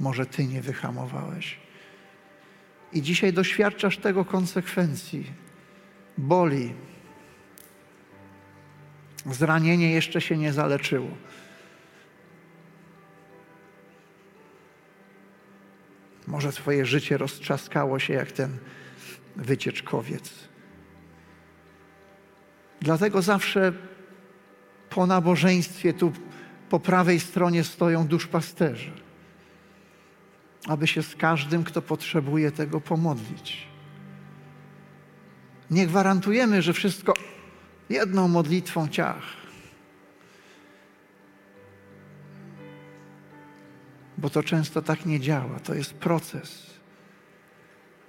Może 0.00 0.26
ty 0.26 0.44
nie 0.44 0.62
wyhamowałeś. 0.62 1.58
I 2.92 3.02
dzisiaj 3.02 3.32
doświadczasz 3.32 3.98
tego 3.98 4.24
konsekwencji. 4.24 5.32
Boli. 6.18 6.74
Zranienie 9.26 9.92
jeszcze 9.92 10.20
się 10.20 10.36
nie 10.36 10.52
zaleczyło. 10.52 11.08
Może 16.26 16.52
Twoje 16.52 16.86
życie 16.86 17.18
roztrzaskało 17.18 17.98
się 17.98 18.14
jak 18.14 18.32
ten 18.32 18.58
wycieczkowiec. 19.36 20.48
Dlatego 22.80 23.22
zawsze 23.22 23.72
po 24.90 25.06
nabożeństwie 25.06 25.92
tu 25.92 26.12
po 26.70 26.80
prawej 26.80 27.20
stronie 27.20 27.64
stoją 27.64 28.06
duszpasterze, 28.06 28.90
aby 30.66 30.86
się 30.86 31.02
z 31.02 31.16
każdym, 31.16 31.64
kto 31.64 31.82
potrzebuje 31.82 32.52
tego, 32.52 32.80
pomodlić. 32.80 33.68
Nie 35.70 35.86
gwarantujemy, 35.86 36.62
że 36.62 36.72
wszystko 36.72 37.14
jedną 37.88 38.28
modlitwą 38.28 38.88
ciach. 38.88 39.22
Bo 44.18 44.30
to 44.30 44.42
często 44.42 44.82
tak 44.82 45.06
nie 45.06 45.20
działa. 45.20 45.60
To 45.60 45.74
jest 45.74 45.94
proces. 45.94 46.66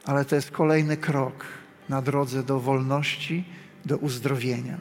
Ale 0.05 0.25
to 0.25 0.35
jest 0.35 0.51
kolejny 0.51 0.97
krok 0.97 1.45
na 1.89 2.01
drodze 2.01 2.43
do 2.43 2.59
wolności, 2.59 3.45
do 3.85 3.97
uzdrowienia. 3.97 4.77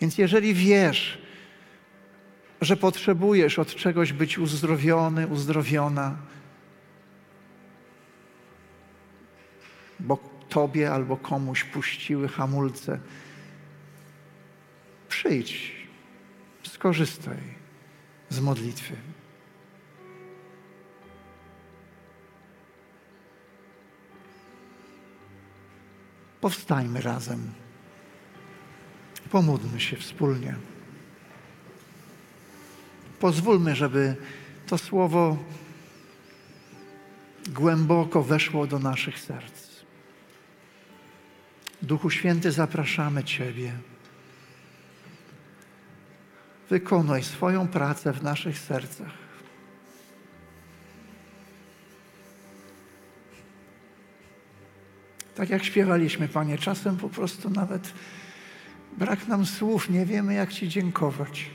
Więc 0.00 0.18
jeżeli 0.18 0.54
wiesz, 0.54 1.18
że 2.60 2.76
potrzebujesz 2.76 3.58
od 3.58 3.74
czegoś 3.74 4.12
być 4.12 4.38
uzdrowiony, 4.38 5.26
uzdrowiona, 5.26 6.16
bo 10.00 10.16
tobie 10.48 10.92
albo 10.92 11.16
komuś 11.16 11.64
puściły 11.64 12.28
hamulce, 12.28 13.00
przyjdź, 15.08 15.72
skorzystaj 16.62 17.38
z 18.28 18.40
modlitwy. 18.40 18.96
Powstajmy 26.40 27.00
razem. 27.00 27.65
Pomódlmy 29.30 29.80
się 29.80 29.96
wspólnie. 29.96 30.54
Pozwólmy, 33.20 33.76
żeby 33.76 34.16
to 34.66 34.78
słowo 34.78 35.36
głęboko 37.48 38.22
weszło 38.22 38.66
do 38.66 38.78
naszych 38.78 39.18
serc. 39.18 39.66
Duchu 41.82 42.10
Święty, 42.10 42.52
zapraszamy 42.52 43.24
Ciebie. 43.24 43.72
Wykonuj 46.70 47.22
swoją 47.22 47.68
pracę 47.68 48.12
w 48.12 48.22
naszych 48.22 48.58
sercach. 48.58 49.12
Tak 55.34 55.50
jak 55.50 55.64
śpiewaliśmy, 55.64 56.28
Panie, 56.28 56.58
czasem 56.58 56.96
po 56.96 57.08
prostu 57.08 57.50
nawet 57.50 57.92
Brak 58.96 59.28
nam 59.28 59.46
słów, 59.46 59.90
nie 59.90 60.06
wiemy, 60.06 60.34
jak 60.34 60.52
Ci 60.52 60.68
dziękować. 60.68 61.50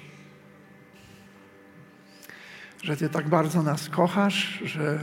Że 2.84 2.98
Ty 2.98 3.10
tak 3.10 3.30
bardzo 3.30 3.64
nas 3.64 3.90
kochasz, 3.90 4.62
że 4.66 5.00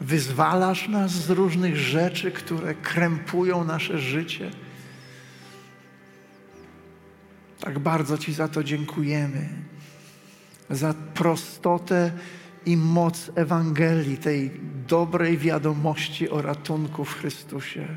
wyzwalasz 0.00 0.88
nas 0.88 1.10
z 1.10 1.30
różnych 1.30 1.76
rzeczy, 1.76 2.32
które 2.32 2.74
krępują 2.74 3.64
nasze 3.64 3.98
życie. 3.98 4.50
Tak 7.60 7.78
bardzo 7.78 8.18
Ci 8.18 8.32
za 8.32 8.48
to 8.48 8.64
dziękujemy. 8.64 9.48
Za 10.70 10.94
prostotę 11.14 12.12
i 12.66 12.76
moc 12.76 13.30
Ewangelii, 13.34 14.18
tej 14.18 14.50
dobrej 14.88 15.38
wiadomości 15.38 16.30
o 16.30 16.42
ratunku 16.42 17.04
w 17.04 17.14
Chrystusie. 17.14 17.88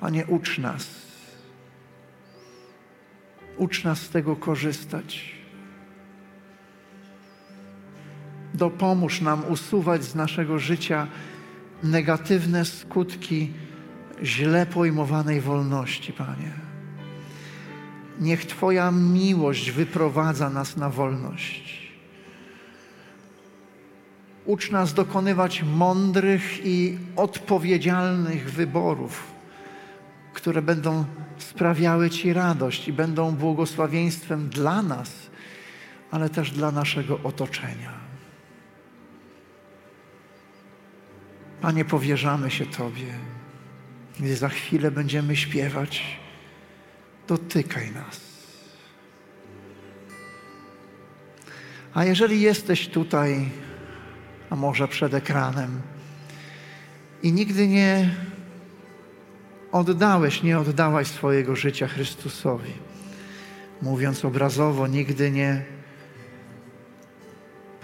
Panie, 0.00 0.26
ucz 0.26 0.58
nas. 0.58 0.86
Ucz 3.56 3.84
nas 3.84 4.02
z 4.02 4.08
tego 4.08 4.36
korzystać. 4.36 5.36
Dopomóż 8.54 9.20
nam 9.20 9.44
usuwać 9.48 10.04
z 10.04 10.14
naszego 10.14 10.58
życia 10.58 11.06
negatywne 11.82 12.64
skutki 12.64 13.52
źle 14.22 14.66
pojmowanej 14.66 15.40
wolności, 15.40 16.12
Panie. 16.12 16.52
Niech 18.20 18.46
Twoja 18.46 18.90
miłość 18.90 19.70
wyprowadza 19.70 20.50
nas 20.50 20.76
na 20.76 20.90
wolność. 20.90 21.86
Ucz 24.44 24.70
nas 24.70 24.94
dokonywać 24.94 25.62
mądrych 25.62 26.66
i 26.66 26.98
odpowiedzialnych 27.16 28.52
wyborów 28.52 29.35
które 30.36 30.62
będą 30.62 31.04
sprawiały 31.38 32.10
Ci 32.10 32.32
radość 32.32 32.88
i 32.88 32.92
będą 32.92 33.32
błogosławieństwem 33.32 34.48
dla 34.48 34.82
nas, 34.82 35.30
ale 36.10 36.30
też 36.30 36.50
dla 36.50 36.70
naszego 36.70 37.20
otoczenia. 37.22 37.92
Panie, 41.60 41.84
powierzamy 41.84 42.50
się 42.50 42.66
Tobie. 42.66 43.14
Gdy 44.20 44.36
za 44.36 44.48
chwilę 44.48 44.90
będziemy 44.90 45.36
śpiewać, 45.36 46.02
dotykaj 47.28 47.92
nas. 47.92 48.20
A 51.94 52.04
jeżeli 52.04 52.40
jesteś 52.40 52.88
tutaj, 52.88 53.48
a 54.50 54.56
może 54.56 54.88
przed 54.88 55.14
ekranem 55.14 55.80
i 57.22 57.32
nigdy 57.32 57.68
nie 57.68 58.10
oddałeś, 59.72 60.42
nie 60.42 60.58
oddałaś 60.58 61.06
swojego 61.06 61.56
życia 61.56 61.86
Chrystusowi. 61.88 62.72
Mówiąc 63.82 64.24
obrazowo, 64.24 64.86
nigdy 64.86 65.30
nie 65.30 65.64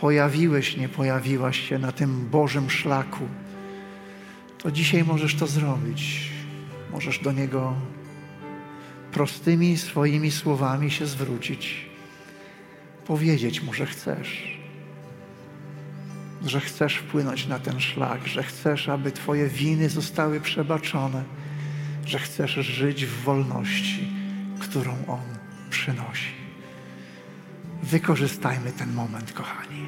pojawiłeś, 0.00 0.76
nie 0.76 0.88
pojawiłaś 0.88 1.68
się 1.68 1.78
na 1.78 1.92
tym 1.92 2.28
Bożym 2.30 2.70
szlaku, 2.70 3.24
to 4.58 4.70
dzisiaj 4.70 5.04
możesz 5.04 5.34
to 5.34 5.46
zrobić. 5.46 6.32
Możesz 6.92 7.18
do 7.18 7.32
Niego 7.32 7.74
prostymi 9.12 9.78
swoimi 9.78 10.30
słowami 10.30 10.90
się 10.90 11.06
zwrócić. 11.06 11.86
Powiedzieć 13.06 13.62
Mu, 13.62 13.74
że 13.74 13.86
chcesz. 13.86 14.58
Że 16.46 16.60
chcesz 16.60 16.96
wpłynąć 16.96 17.46
na 17.46 17.58
ten 17.58 17.80
szlak, 17.80 18.26
że 18.26 18.42
chcesz, 18.42 18.88
aby 18.88 19.12
Twoje 19.12 19.48
winy 19.48 19.88
zostały 19.88 20.40
przebaczone 20.40 21.24
że 22.06 22.18
chcesz 22.18 22.50
żyć 22.50 23.06
w 23.06 23.22
wolności, 23.22 24.12
którą 24.60 24.92
On 25.08 25.20
przynosi. 25.70 26.33
Wykorzystajmy 27.83 28.72
ten 28.72 28.92
moment, 28.92 29.33
kochani. 29.33 29.83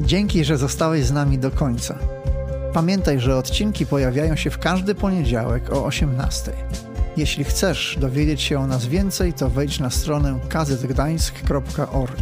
Dzięki, 0.00 0.44
że 0.44 0.58
zostałeś 0.58 1.04
z 1.04 1.12
nami 1.12 1.38
do 1.38 1.50
końca. 1.50 1.98
Pamiętaj, 2.72 3.20
że 3.20 3.36
odcinki 3.36 3.86
pojawiają 3.86 4.36
się 4.36 4.50
w 4.50 4.58
każdy 4.58 4.94
poniedziałek 4.94 5.72
o 5.72 5.84
18. 5.84 6.52
Jeśli 7.16 7.44
chcesz 7.44 7.98
dowiedzieć 8.00 8.42
się 8.42 8.60
o 8.60 8.66
nas 8.66 8.86
więcej, 8.86 9.32
to 9.32 9.50
wejdź 9.50 9.80
na 9.80 9.90
stronę 9.90 10.40
kazetgdańsk.org. 10.48 12.20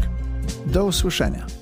Do 0.66 0.84
usłyszenia. 0.84 1.57